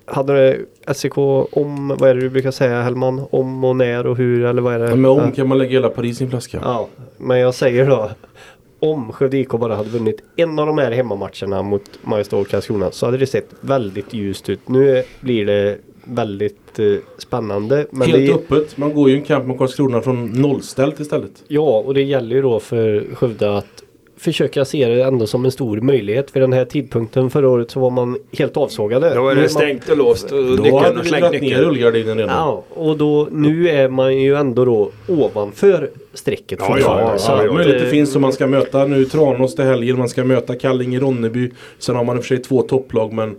[0.05, 0.57] Hade det
[0.93, 1.17] SEK
[1.51, 3.21] om, vad är det du brukar säga Hellman?
[3.31, 4.87] Om och när och hur eller vad är det?
[4.87, 6.59] Men med om kan man lägga hela Paris i en flaska.
[6.63, 8.09] Ja, men jag säger då.
[8.81, 12.91] Om Skövde IK bara hade vunnit en av de här hemmamatcherna mot Mariestad och Karlskrona
[12.91, 14.69] så hade det sett väldigt ljust ut.
[14.69, 17.85] Nu blir det väldigt eh, spännande.
[17.91, 18.77] Men Helt det, öppet.
[18.77, 21.43] Man går ju en kamp mot Karlskrona från nollställt istället.
[21.47, 23.83] Ja, och det gäller ju då för Skövde att
[24.21, 26.31] försöka se det ändå som en stor möjlighet.
[26.31, 29.13] För den här tidpunkten förra året så var man helt avsågade.
[29.15, 31.65] Då är Nu det man- stängt och låst och nyckeln och slängt dragit ner nyckeln.
[31.65, 32.35] rullgardinen redan.
[32.35, 37.03] Ja, och då, nu är man ju ändå då ovanför strecket Ja, fortfarande.
[37.03, 37.73] ja, ja, Så ja, ja.
[37.75, 39.97] Eh, finns om man ska möta nu Tranås till helgen.
[39.97, 41.51] Man ska möta Kallinge Ronneby.
[41.79, 43.35] Sen har man i och för sig två topplag men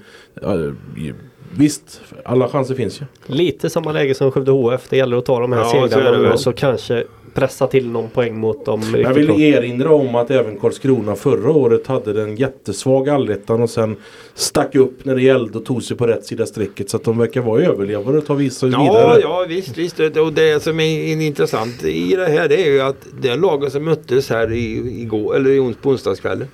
[1.56, 3.04] visst, alla chanser finns ju.
[3.26, 4.88] Lite samma läge som Skövde HF.
[4.88, 7.04] Det gäller att ta de här Ja, så segrarna och så kanske
[7.34, 8.82] pressa till någon poäng mot dem.
[9.02, 13.96] Jag vill erinra om att även Karlskrona förra året hade den jättesvag allettan och sen
[14.34, 16.90] stack upp när det gällde och tog sig på rätt sida strecket.
[16.90, 19.20] Så att de verkar vara överlevare och ta vissa Ja, vidare.
[19.20, 20.00] ja visst, visst.
[20.00, 23.84] Och det som är intressant i det här det är ju att den lagen som
[23.84, 26.48] möttes här i, igår, eller i ons- på onsdagskvällen.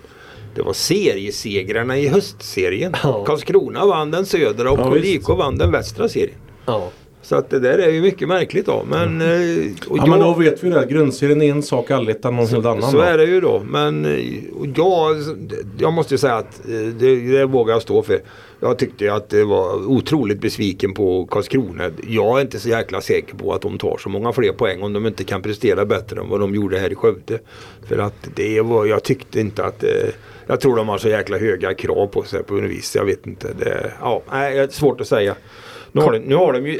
[0.55, 2.93] Det var seriesegrarna i höstserien.
[3.03, 3.25] Ja.
[3.25, 4.97] Karlskrona vann den södra och Ja.
[4.97, 6.37] IK vann den västra serien.
[6.67, 6.91] Ja.
[7.23, 8.85] Så att det där är ju mycket märkligt då.
[8.91, 10.87] Men, eh, och Ja men då vet vi det.
[10.91, 12.91] Grundserien är en sak, allettan någon helt annan.
[12.91, 13.03] Så då.
[13.03, 13.63] är det ju då.
[13.71, 14.35] Men eh,
[14.77, 15.17] jag,
[15.79, 18.21] jag måste ju säga att eh, det, det vågar jag stå för.
[18.61, 21.91] Jag tyckte att det var otroligt besviken på Karlskrona.
[22.09, 24.93] Jag är inte så jäkla säker på att de tar så många fler poäng om
[24.93, 27.39] de inte kan prestera bättre än vad de gjorde här i Skövde.
[27.89, 29.91] För att det var, jag tyckte inte att eh,
[30.47, 32.97] jag tror de har så jäkla höga krav på sig på något vis.
[32.97, 33.49] Jag vet inte.
[33.59, 35.35] Det, ja, nej, det är svårt att säga.
[35.93, 36.79] Nu har, de, nu har de ju,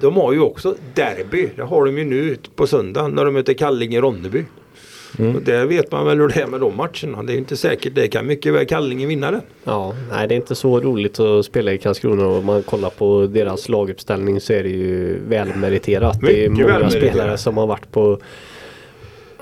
[0.00, 1.48] de, har ju också derby.
[1.56, 4.44] Det har de ju nu på söndag när de möter Kallinge-Ronneby.
[5.18, 7.22] Och där vet man väl hur det är med de matcherna.
[7.22, 7.94] Det är inte säkert.
[7.94, 9.40] Det kan mycket väl Kallinge vinna det.
[9.64, 12.90] Ja, nej det är inte så roligt att spela i Karlskrona och om man kollar
[12.90, 16.20] på deras laguppställning så är det ju välmeriterat.
[16.20, 18.18] det är Mycket många spelare som har varit på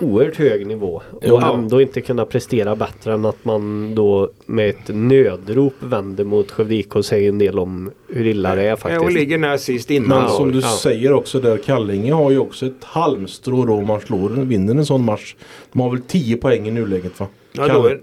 [0.03, 1.55] oerhört hög nivå och ja.
[1.55, 6.75] ändå inte kunna prestera bättre än att man då med ett nödrop vänder mot Skövde
[6.75, 9.13] IK och säger en del om hur illa det är Ja, och faktiskt.
[9.13, 10.23] ligger näst sist innan.
[10.23, 10.69] Men som du ja.
[10.69, 14.87] säger också där, Kallinge har ju också ett halmstrå då om man slår vinner en
[14.87, 15.35] sån match.
[15.73, 17.27] De har väl 10 poäng i nuläget va?
[17.53, 18.01] Ja, kan, då är,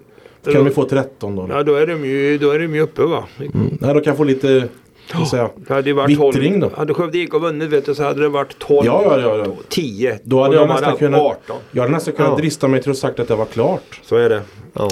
[0.54, 1.48] kan vi få 13 då?
[1.50, 3.24] ja, då är de ju, då är de ju uppe va.
[3.38, 3.78] Mm.
[3.80, 4.68] Nej, de kan få lite
[5.14, 6.34] jag säga, Det hade varit 12.
[6.34, 6.72] vittring då.
[6.76, 8.86] Hade Skövde IK vunnit vet du, så hade det varit 12.
[8.86, 9.52] Ja, ja, ja, ja.
[9.70, 10.20] 10.
[10.24, 11.58] Då hade jag nästan kunnat, 18.
[11.72, 12.38] jag hade nästan kunnat Ja.
[12.38, 14.00] drista mig till att sagt att det var klart.
[14.04, 14.42] Så är det.
[14.74, 14.90] Ja.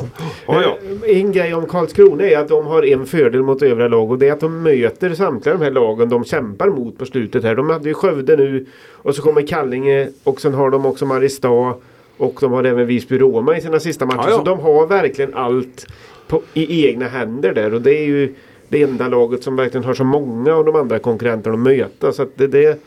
[0.48, 0.78] Ja, ja.
[1.08, 4.28] En grej om Karlskrona är att de har en fördel mot övriga lag och det
[4.28, 7.56] är att de möter samtliga de här lagen de kämpar mot på slutet här.
[7.56, 11.74] De hade ju Skövde nu och så kommer Kallinge och sen har de också Mariestad
[12.18, 14.18] och de har även Visby-Roma i sina sista matcher.
[14.24, 14.38] Ja, ja.
[14.38, 15.88] Så de har verkligen allt
[16.28, 18.36] på, i egna händer där och det är ju
[18.70, 22.12] det enda laget som verkligen har så många av de andra konkurrenterna att möta.
[22.12, 22.80] Så att det, det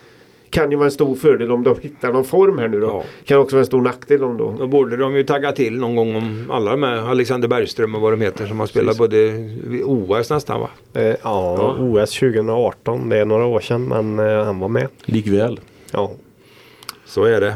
[0.51, 2.87] kan ju vara en stor fördel om de hittar någon form här nu då.
[2.87, 3.05] Ja.
[3.25, 4.55] Kan också vara en stor nackdel om då.
[4.59, 8.01] Då borde de ju tagga till någon gång om alla de här Alexander Bergström och
[8.01, 9.49] vad de heter som har spelat både
[9.85, 10.69] OS nästan va?
[10.95, 13.09] Eh, ja, OS 2018.
[13.09, 14.89] Det är några år sedan men eh, han var med.
[15.05, 15.61] Likväl.
[15.93, 16.11] Ja.
[17.07, 17.55] Så är det.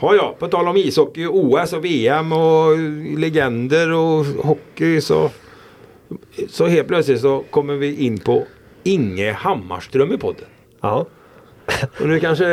[0.00, 2.78] Ja, ja, på tal om ishockey, OS och VM och
[3.18, 5.30] legender och hockey så,
[6.48, 8.46] så helt plötsligt så kommer vi in på
[8.82, 10.44] Inge Hammarström i podden.
[10.80, 11.06] Ja.
[12.00, 12.44] Och nu kanske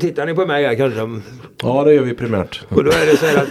[0.00, 1.20] tittar ni på mig här kanske.
[1.62, 2.62] Ja, det gör vi primärt.
[2.68, 3.48] Och då är det så här att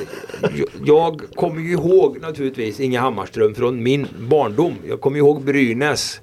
[0.86, 4.74] jag- kommer ju ihåg naturligtvis Inge Hammarström från min barndom.
[4.88, 6.22] Jag kommer ihåg Brynäs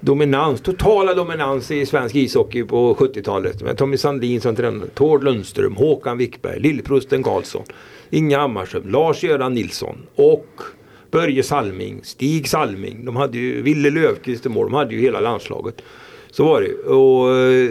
[0.00, 3.62] dominans, totala dominans i svensk ishockey på 70-talet.
[3.62, 7.62] Med Tommy Sandin som tränare, Tord Lundström, Håkan Wickberg, Lillprosten Karlsson,
[8.10, 10.46] Inge Hammarström, Lars-Göran Nilsson och
[11.16, 13.04] Börje Salming, Stig Salming.
[13.04, 14.66] De hade ju Ville Löfqvist i mål.
[14.66, 15.82] De hade ju hela landslaget.
[16.30, 16.74] Så var det ju.
[16.74, 17.70] Och eh,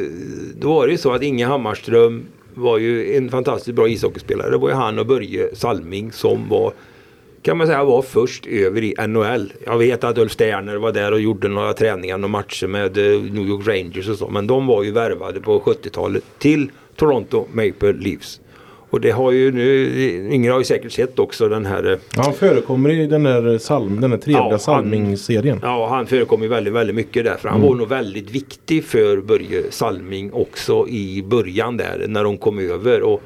[0.60, 4.50] då var det ju så att Inge Hammarström var ju en fantastiskt bra ishockeyspelare.
[4.50, 6.74] Det var ju han och Börje Salming som var
[7.42, 9.54] kan man säga var först över i NHL.
[9.66, 13.22] Jag vet att Ulf Sterner var där och gjorde några träningar och matcher med eh,
[13.22, 14.30] New York Rangers och så.
[14.30, 18.42] Men de var ju värvade på 70-talet till Toronto Maple Leafs.
[18.96, 19.90] Och det har ju nu,
[20.32, 24.02] Yngre har ju säkert sett också den här eh, Han förekommer i den där, salm,
[24.02, 25.60] den där trevliga Ja, Salming-serien.
[25.62, 27.36] Ja, han förekom ju väldigt, väldigt mycket där.
[27.36, 32.38] För han var nog väldigt viktig för Börje Salming också i början där när de
[32.38, 33.02] kom över.
[33.02, 33.22] Och,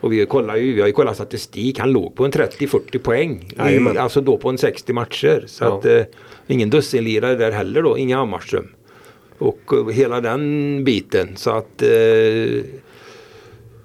[0.00, 1.78] och vi, kollar ju, vi har ju kollat statistik.
[1.78, 3.50] Han låg på en 30-40 poäng.
[3.70, 5.44] I, alltså då på en 60 matcher.
[5.46, 5.78] Så Ja.
[5.78, 6.02] att eh,
[6.46, 7.98] ingen dussinlirare där heller då.
[7.98, 8.66] Inga Hammarström.
[9.38, 11.28] Och eh, hela den biten.
[11.36, 11.88] Så att eh,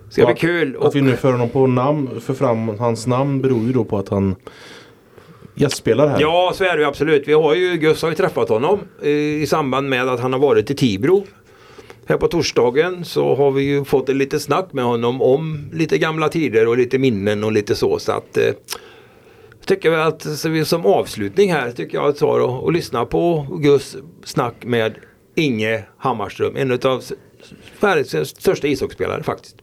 [0.10, 0.76] ska bli kul.
[0.76, 3.84] Och, Att vi nu för honom på namn, för fram hans namn beror ju då
[3.84, 4.36] på att han
[5.56, 6.22] gästspelar här.
[6.22, 7.28] Ja, så är det ju absolut.
[7.28, 10.40] Vi har ju, Gus har ju träffat honom eh, i samband med att han har
[10.40, 11.26] varit i Tibro.
[12.06, 15.98] Här på torsdagen så har vi ju fått ett litet snack med honom om lite
[15.98, 18.00] gamla tider och lite minnen och lite så.
[18.00, 18.54] Så att eh,
[19.66, 23.48] tycker jag att vi som avslutning här tycker jag att ta och, och lyssna på
[23.52, 24.96] Gus snack med
[25.36, 26.56] Inge Hammarström.
[26.56, 27.04] En av
[27.80, 29.56] Sveriges största ishockeyspelare faktiskt.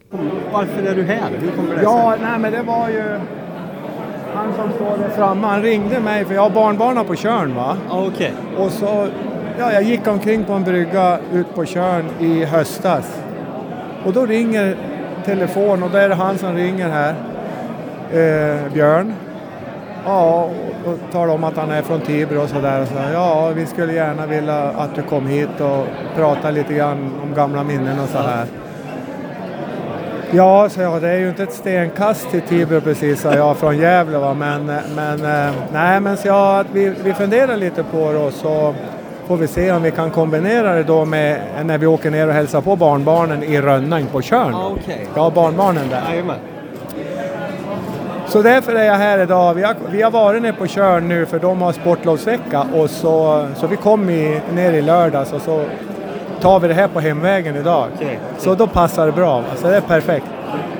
[0.52, 1.30] Varför är du här?
[1.40, 1.82] Hur kommer det sig?
[1.82, 3.02] Ja, nej men det var ju
[4.34, 5.46] han som står där framme.
[5.46, 7.76] Han ringde mig för jag har barnbarnen på Tjörn va.
[7.88, 8.32] Ja, okej.
[8.56, 9.08] Och så,
[9.58, 13.22] ja jag gick omkring på en brygga ut på Tjörn i höstas.
[14.04, 14.76] Och då ringer
[15.24, 17.14] telefon och då är det han som ringer här.
[18.12, 19.14] Eh, Björn.
[20.04, 20.50] Ja,
[20.86, 22.82] och, talar om att han är från Tibro och sådär.
[22.82, 27.12] Och så, ja, vi skulle gärna vilja att du kom hit och prata lite grann
[27.22, 28.46] om gamla minnen och så här.
[30.30, 33.78] Ja, så jag, det är ju inte ett stenkast till Tibro precis, sa jag, från
[33.78, 34.18] Gävle.
[34.18, 34.34] Va?
[34.34, 34.66] Men,
[34.96, 38.74] men, eh, nej, men så jag, vi, vi funderar lite på det och så
[39.26, 42.34] får vi se om vi kan kombinera det då med när vi åker ner och
[42.34, 44.52] hälsar på barnbarnen i Rönnäng på Tjörn.
[44.52, 45.06] Ja, okej.
[45.14, 46.02] Jag har barnbarnen där.
[46.10, 46.36] Jajamän.
[48.36, 49.54] Så därför är jag här idag.
[49.54, 53.46] Vi har, vi har varit nere på Tjörn nu för de har sportlovsvecka och så,
[53.54, 55.64] så vi kom i, ner i lördags och så
[56.40, 57.86] tar vi det här på hemvägen idag.
[57.94, 58.18] Okej.
[58.38, 59.42] Så då passar det bra.
[59.56, 60.26] Så det är perfekt.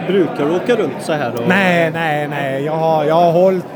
[0.06, 1.42] Brukar du åka runt så här då?
[1.48, 2.64] Nej, nej, nej.
[2.64, 3.66] Jag har, jag har hållit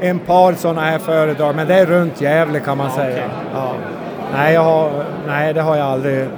[0.00, 3.14] en par sådana här föredrag, men det är runt Gävle kan man säga.
[3.16, 3.28] okej.
[3.54, 3.72] Ja.
[4.32, 4.90] Nej, jag har,
[5.26, 6.28] nej, det har jag aldrig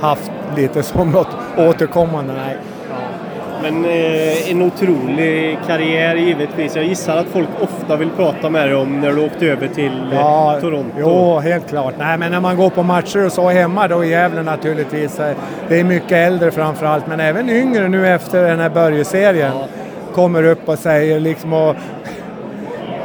[0.00, 2.32] haft lite som något återkommande.
[2.32, 2.56] Nej.
[3.62, 6.76] Men eh, en otrolig karriär givetvis.
[6.76, 10.12] Jag gissar att folk ofta vill prata med dig om när du åkte över till
[10.12, 10.96] eh, Ja, Toronto.
[10.98, 11.94] Jo, helt klart.
[11.98, 15.20] Nej, men när man går på matcher och så hemma då i Gävle naturligtvis.
[15.20, 15.36] eh,
[15.68, 19.52] Det är mycket äldre framförallt, men även yngre nu efter den här Börje-serien
[20.14, 21.76] kommer upp och säger liksom och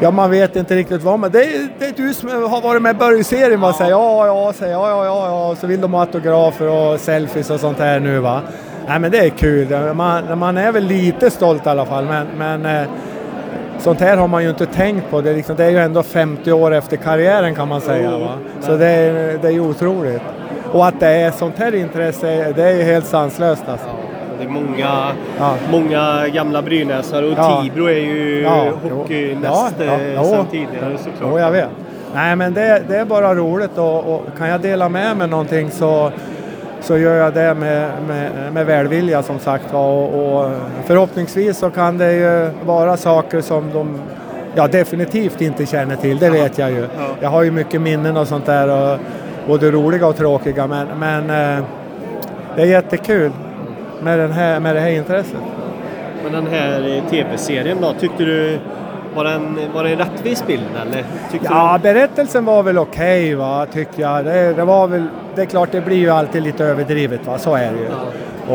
[0.01, 2.81] Ja, man vet inte riktigt vad men det är, det är du som har varit
[2.81, 3.73] med i Börje-serien va?
[3.73, 5.55] Säger ja, ja, säger ja, ja, ja, ja.
[5.55, 8.41] Så vill de ha autografer och selfies och sånt här nu va.
[8.89, 9.93] Nej, men det är kul.
[9.93, 12.87] Man, man är väl lite stolt i alla fall, men, men eh,
[13.79, 15.21] Sånt här har man ju inte tänkt på.
[15.21, 18.17] Det är, liksom, det är ju ändå 50 år efter karriären kan man säga.
[18.17, 18.29] Va?
[18.61, 20.21] Så det är, det är ju otroligt.
[20.71, 23.87] Och att det är sånt här intresse, det är ju helt sanslöst alltså.
[24.39, 25.55] Det är många, Ja.
[25.71, 27.61] många gamla Brynäsare och Ja.
[27.63, 31.31] Tibro är ju Ja, hockeynäst Ja, ja, eh, sedan tidigare såklart.
[31.31, 31.69] Jo, jag vet.
[32.15, 35.71] Nej men det, det är bara roligt och, och kan jag dela med mig någonting
[35.71, 36.11] så,
[36.81, 40.51] så gör jag det med, med, med välvilja som sagt och, och
[40.85, 43.99] förhoppningsvis så kan det ju vara saker som de
[44.55, 46.87] ja, definitivt inte känner till, det vet jag ju.
[47.21, 48.99] Jag har ju mycket minnen och sånt där, och,
[49.47, 51.63] både roliga och tråkiga, men, men eh,
[52.55, 53.31] det är jättekul
[54.01, 55.41] med, den här, med det här intresset.
[56.23, 58.59] Men den här eh, tv-serien då, tyckte du
[59.15, 61.05] var det en, var det en rättvis bild eller?
[61.31, 64.25] Tyckte Ja, berättelsen var väl okej va, tycker jag.
[64.25, 65.05] Det, det var väl,
[65.35, 67.89] det är klart det blir ju alltid lite överdrivet va, så är det ju.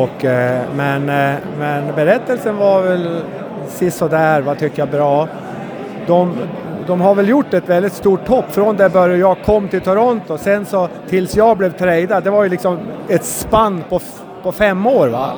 [0.00, 3.20] Och, eh, men, eh, men berättelsen var väl
[3.68, 5.28] sisådär va, tycker jag bra.
[6.06, 6.32] De,
[6.86, 10.38] de har väl gjort ett väldigt stort hopp från det började jag kom till Toronto.
[10.38, 12.78] Sen så tills jag blev tradad, det var ju liksom
[13.08, 14.00] ett spann på,
[14.42, 15.30] på fem år va.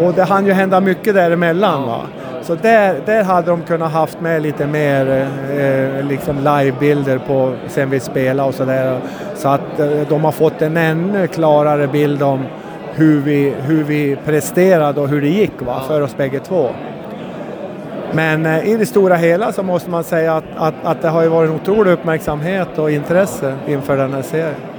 [0.00, 2.00] Och det hann ju hända mycket däremellan va.
[2.42, 5.28] Så där, där hade de kunnat haft med lite mer
[5.58, 9.00] eh, liksom livebilder på sen vi spelade och sådär.
[9.34, 12.44] Så att eh, de har fått en ännu klarare bild om
[12.94, 16.70] hur vi, hur vi presterade och hur det gick va, för oss bägge två.
[18.12, 21.22] Men eh, i det stora hela så måste man säga att, att, att det har
[21.22, 24.71] ju varit en otrolig uppmärksamhet och intresse inför den här serien.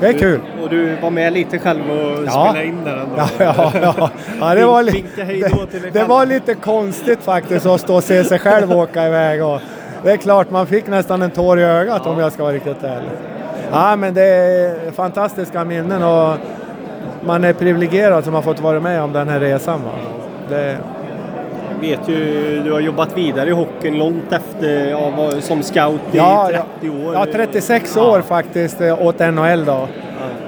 [0.00, 0.40] Det är kul.
[0.62, 2.30] Och du var med lite själv och Ja.
[2.30, 3.16] spelade in där ändå?
[3.16, 4.10] Ja, ja, ja.
[4.40, 8.38] ja det, var li- det, det var lite konstigt faktiskt att stå och se sig
[8.38, 9.44] själv åka iväg.
[9.44, 9.60] Och
[10.04, 12.82] det är klart, man fick nästan en tår i ögat om jag ska vara riktigt
[12.84, 13.10] ärlig.
[13.72, 16.34] Ja, men det är fantastiska minnen och
[17.24, 19.82] man är privilegierad som har fått vara med om den här resan.
[19.84, 19.90] Va?
[20.48, 20.76] Det,
[21.80, 26.50] vet ju, du har jobbat vidare i hockeyn långt efter, ja, som scout i Ja,
[26.80, 27.14] 30 år.
[27.14, 29.88] Ja, 36 år faktiskt eh, åt NHL då.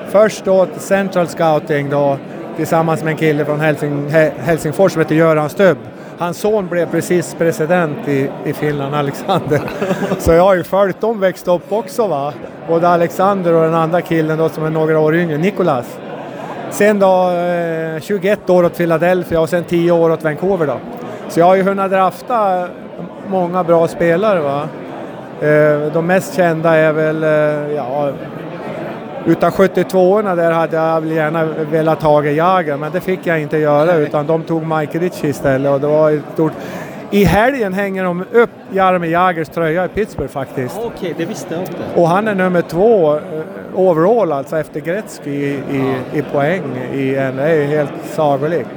[0.09, 2.17] Först åt Central Scouting då
[2.57, 5.79] tillsammans med en kille från Helsing, He- Helsingfors som heter Göran Stubb.
[6.19, 9.61] Hans son blev precis president i, i Finland, Alexander.
[10.19, 12.33] Så jag har ju följt dem växt upp också va.
[12.69, 15.99] Både Alexander och den andra killen då som är några år yngre, Nicolas.
[16.71, 20.77] Sen då eh, 21 år åt Philadelphia och sen 10 år åt Vancouver då.
[21.29, 22.69] Så jag har ju hunnit drafta
[23.27, 24.69] många bra spelare va.
[25.41, 28.13] Eh, de mest kända är väl, eh, ja,
[29.27, 33.95] utav 72orna där hade jag gärna velat ha Jager men det fick jag inte göra
[33.95, 36.53] utan de tog Mike Ritchie istället och det var ett stort...
[37.11, 40.77] I helgen hänger de upp Jaromir Jagers tröja i Pittsburgh faktiskt.
[40.81, 42.01] Ja, Okej, det visste jag inte.
[42.01, 43.21] Och han är nummer två eh,
[43.75, 46.63] overall alltså efter Gretzky i, i, i poäng
[46.93, 48.71] i en, det är ju helt sagolikt.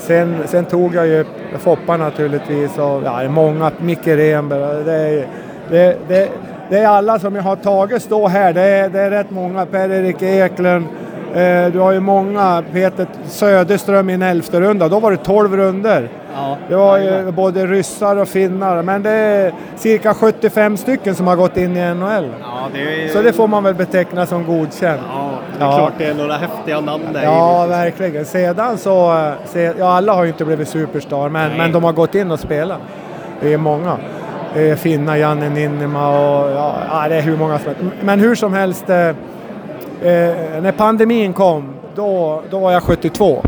[0.00, 1.24] Sen, sen tog jag ju
[1.58, 5.26] Foppa naturligtvis och ja, många, Micke Renberg, det är,
[5.70, 6.28] det, det,
[6.70, 9.66] det är alla som jag har tagit stå här, det är, det är rätt många,
[9.66, 10.86] Per-Erik Eklund,
[11.34, 15.56] eh, du har ju många, Peter Söderström i en elfte runda, då var det 12
[15.56, 16.08] runder.
[16.34, 16.56] Ja.
[16.68, 21.36] Det var ju både ryssar och finnar, men det är cirka 75 stycken som har
[21.36, 22.28] gått in i NHL.
[22.40, 25.00] Ja, det är, Så det får man väl beteckna som godkänt.
[25.12, 25.29] ja,
[25.60, 25.76] det är Ja.
[25.78, 27.22] klart det är några häftiga namn där.
[27.24, 28.24] Ja, verkligen.
[28.24, 31.58] Sedan så, se, ja alla har ju inte blivit superstar, men, Nej.
[31.58, 32.78] men de har gått in och spelat.
[33.40, 33.96] Det är många.
[34.54, 37.82] Det är Finna, Janne Ninnima och ja, ja, det är hur många som helst.
[38.02, 39.14] Men hur som helst, eh, eh,
[40.62, 43.42] när pandemin kom, då, då var jag 72.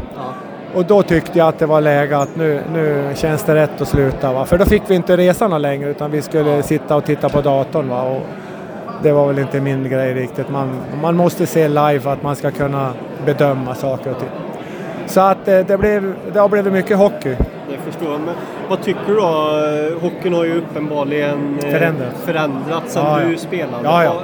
[0.74, 3.88] Och då tyckte jag att det var läge att nu, nu känns det rätt att
[3.88, 4.32] sluta.
[4.32, 4.44] Va?
[4.44, 7.40] För då fick vi inte resa någon längre utan vi skulle sitta och titta på
[7.40, 7.88] datorn.
[7.88, 8.02] Va?
[8.02, 8.20] Och
[9.02, 10.50] det var väl inte min grej riktigt.
[10.50, 10.68] Man,
[11.02, 12.92] man måste se live för att man ska kunna
[13.26, 14.28] bedöma saker och ting.
[15.06, 17.36] Så att eh, det, blev, det har blivit mycket hockey.
[17.70, 18.20] Det förstår jag.
[18.20, 18.34] Men
[18.68, 20.00] vad tycker du då?
[20.08, 22.22] Hockeyn har ju uppenbarligen eh, Förändrats.
[22.24, 23.28] förändrats sen Ja, ja.
[23.28, 23.84] du spelade.
[23.84, 24.14] Ja, ja.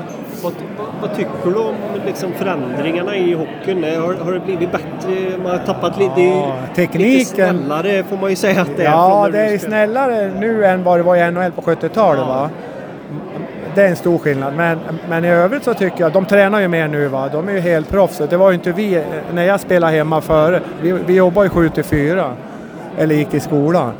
[0.42, 1.74] Vad, vad, vad tycker du om
[2.06, 3.84] liksom, förändringarna i hockeyn?
[3.84, 5.38] Eh, Har, har det blivit bättre?
[5.42, 6.20] Man har tappat lite...
[6.22, 8.90] Ja, tekniken- Lite snällare får man ju säga att det är.
[8.90, 12.26] Ja, det är snällare nu än vad det var i NHL på 70-talet.
[12.26, 12.50] Va?
[13.78, 14.54] Det är en stor skillnad.
[14.56, 17.28] Men, men i övrigt så tycker jag, de tränar ju mer nu va.
[17.32, 18.22] De är ju helt proffs.
[18.30, 21.68] Det var ju inte vi, när jag spelade hemma före, vi, vi jobbade ju 7
[21.68, 22.32] till 4.
[22.98, 23.92] Eller gick i skolan.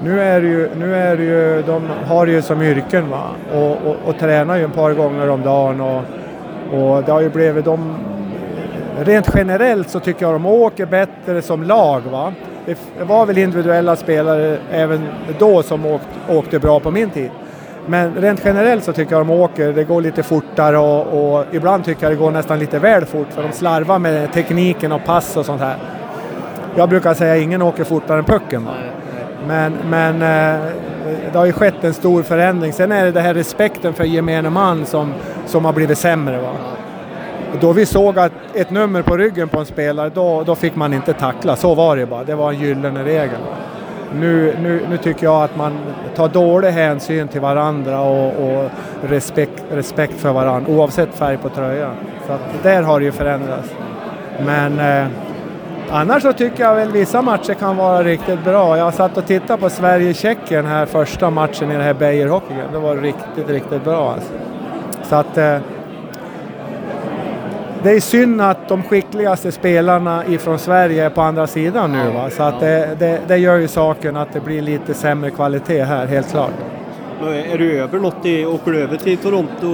[0.00, 3.22] Nu är det ju, nu är det ju de har det ju som yrken va.
[3.54, 5.80] Och, och, och tränar ju ett par gånger om dagen.
[5.80, 6.02] Och,
[6.72, 7.96] och det har ju blivit de
[9.00, 12.00] Rent generellt så tycker jag de åker bättre som lag.
[12.00, 12.32] Va?
[12.66, 15.08] Det var väl individuella spelare även
[15.38, 17.30] då som åkt, åkte bra på min tid.
[17.86, 21.84] Men rent generellt så tycker jag de åker, det går lite fortare och, och ibland
[21.84, 25.36] tycker jag det går nästan lite väl fort för de slarvar med tekniken och pass
[25.36, 25.76] och sånt här.
[26.76, 28.64] Jag brukar säga att ingen åker fortare än pucken.
[28.64, 28.72] Va?
[29.46, 30.60] Men, men eh,
[31.32, 32.72] det har ju skett en stor förändring.
[32.72, 35.14] Sen är det den här respekten för gemene man som,
[35.46, 36.38] som har blivit sämre.
[36.38, 36.52] Va?
[37.60, 40.94] Då vi såg att ett nummer på ryggen på en spelare, då, då fick man
[40.94, 41.56] inte tackla.
[41.56, 42.24] Så var det bara.
[42.24, 43.38] Det var en gyllene regel.
[44.20, 45.78] Nu, nu, nu tycker jag att man
[46.14, 48.70] tar dålig hänsyn till varandra och, och
[49.02, 51.94] respekt, respekt för varandra oavsett färg på tröjan.
[52.26, 53.74] Så att där har det ju förändrats.
[54.46, 55.06] Men eh,
[55.90, 58.78] annars så tycker jag väl vissa matcher kan vara riktigt bra.
[58.78, 62.54] Jag satt och tittade på Sverige-Tjeckien här första matchen i den här Beijer Hockey.
[62.72, 64.32] Det var riktigt, riktigt bra alltså.
[65.02, 65.58] Så att eh,
[67.82, 72.10] det är synd att de skickligaste spelarna ifrån Sverige är på andra sidan nu.
[72.10, 72.30] Va?
[72.30, 76.06] Så att det, det, det gör ju saken att det blir lite sämre kvalitet här,
[76.06, 76.52] helt klart.
[77.52, 79.66] Är du över något i, åker du över till Toronto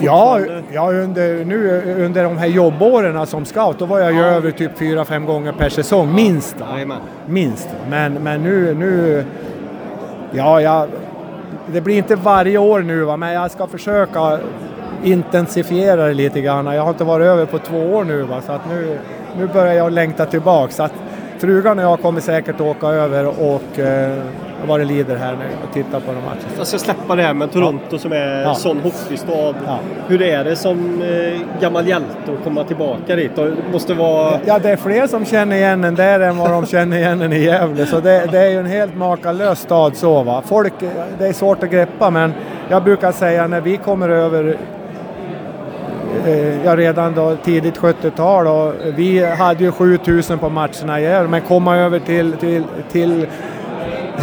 [0.00, 0.40] Ja,
[0.72, 4.78] ja under, nu, under de här jobbåren som scout, då var jag ju över typ
[4.78, 6.56] fyra, fem gånger per säsong, minst.
[6.60, 6.98] Jajamän.
[7.26, 7.68] Minst.
[7.90, 9.24] Men, men nu, nu...
[10.32, 10.88] Ja, jag,
[11.66, 13.16] det blir inte varje år nu, va?
[13.16, 14.38] men jag ska försöka
[15.04, 16.66] intensifiera det lite grann.
[16.66, 18.40] Jag har inte varit över på två år nu, va?
[18.46, 18.98] så att nu,
[19.38, 20.72] nu börjar jag längta tillbaka.
[20.72, 20.92] Så att
[21.38, 24.18] frugan och jag kommer säkert åka över och eh,
[24.66, 26.40] vad det lider här nu och titta på de matcherna.
[26.58, 28.54] Jag ska släppa det här med Toronto som är Ja.
[28.54, 29.54] sån hockeystad.
[29.66, 29.78] Ja.
[30.08, 33.36] Hur är det som eh, gammal hjälte att komma tillbaka dit?
[33.36, 34.40] Det måste vara...
[34.44, 37.32] Ja, det är fler som känner igen en där än vad de känner igen en
[37.32, 37.86] i Gävle.
[37.86, 40.42] Så det, det är ju en helt makalös stad så va.
[40.46, 40.72] Folk,
[41.18, 42.32] det är svårt att greppa men
[42.68, 44.56] jag brukar säga när vi kommer över
[46.64, 51.40] Ja, redan då tidigt 70-tal och vi hade ju 7000 på matcherna i Gävle men
[51.40, 53.26] komma över till, till, till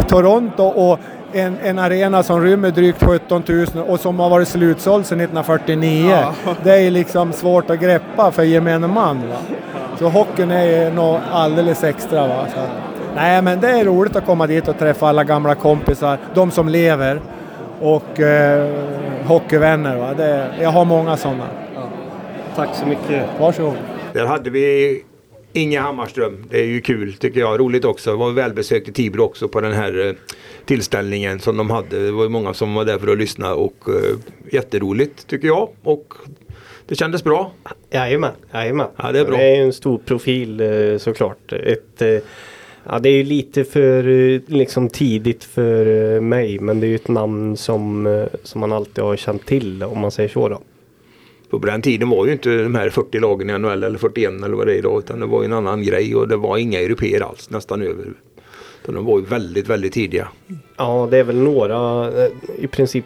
[0.07, 0.99] Toronto och
[1.33, 6.25] en, en arena som rymmer drygt 17 000 och som har varit slutsåld sedan 1949.
[6.63, 9.17] Det är liksom svårt att greppa för gemene man.
[9.29, 9.35] Va?
[9.99, 12.27] Så hockeyn är ju något alldeles extra.
[12.27, 12.45] Va?
[12.53, 12.59] Så,
[13.15, 16.69] nej men det är roligt att komma dit och träffa alla gamla kompisar, de som
[16.69, 17.21] lever
[17.81, 18.69] och eh,
[19.25, 19.95] hockeyvänner.
[19.95, 20.13] Va?
[20.17, 21.43] Det, jag har många sådana.
[22.57, 23.25] Tack så mycket.
[23.39, 23.77] Varsågod.
[24.13, 25.03] Där hade vi
[25.53, 26.45] Inge Hammarström.
[26.49, 27.59] Det är ju kul tycker jag.
[27.59, 28.11] Roligt också.
[28.11, 30.13] Det var välbesökt i Tibro också på den här eh,
[30.65, 32.05] tillställningen som de hade.
[32.05, 34.17] Det var många som var där för att lyssna och eh,
[34.51, 35.69] jätteroligt tycker jag.
[35.83, 36.13] Och
[36.87, 37.51] det kändes bra.
[37.89, 38.87] Jajamän, jajamän.
[38.97, 39.37] Ja, det är bra.
[39.37, 41.53] Det är en stor profil eh, såklart.
[41.53, 42.01] Ett,
[42.83, 44.03] ja, det är ju lite för
[44.51, 49.15] liksom, tidigt för mig men det är ju ett namn som, som man alltid har
[49.15, 50.61] känt till om man säger så då.
[51.51, 54.31] För på den tiden var ju inte de här 40 lagen i NHL eller 41
[54.43, 54.99] eller vad det är idag.
[54.99, 58.05] Utan det var en annan grej och det var inga europeer alls nästan över.
[58.83, 60.27] Utan de var ju väldigt, väldigt tidiga.
[60.77, 62.29] Ja, det är väl några eh,
[62.59, 63.05] i princip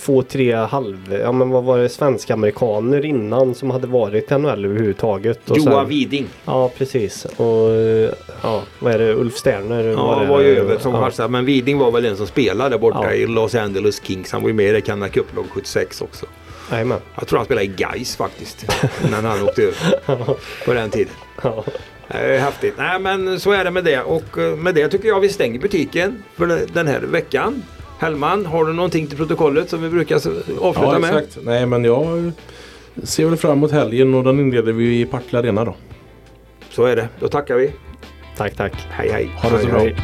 [0.00, 4.64] två, tre halv, ja men vad var det, svenska-amerikaner innan som hade varit i NHL
[4.64, 5.50] överhuvudtaget.
[5.50, 6.26] Och Joa sen- Widing.
[6.44, 7.24] Ja, precis.
[7.36, 8.10] Och eh,
[8.42, 10.26] ja, vad är det, Ulf Sterner Ja, det?
[10.26, 11.28] var ju över som ja.
[11.28, 13.12] Men Widing var väl en som spelade borta Ja.
[13.12, 14.32] i Los Angeles Kings.
[14.32, 16.26] Han var ju med i Canada Cup-lag 76 också.
[16.70, 16.98] Jajamän.
[17.18, 18.66] Jag tror han spelade i Gais faktiskt.
[19.08, 20.36] Innan han åkte över.
[20.64, 21.12] På den tiden.
[21.42, 21.64] Ja.
[22.08, 22.74] Häftigt.
[22.78, 24.00] Nej men så är det med det.
[24.00, 27.62] Och eh, med det tycker jag vi stänger butiken för den- här veckan.
[27.98, 31.16] Hellman, har du någonting till protokollet som vi brukar avsluta Ja, med?
[31.16, 31.38] exakt.
[31.42, 32.32] Nej, men jag
[33.02, 35.74] ser väl fram emot helgen och den inleder vi i Partille Arena då.
[36.70, 37.08] Så är det.
[37.20, 37.72] Då tackar vi.
[38.36, 38.72] Tack, tack.
[38.90, 39.30] Hej hej.
[39.42, 39.80] Ha det så Hej, bra.
[39.80, 39.96] hej.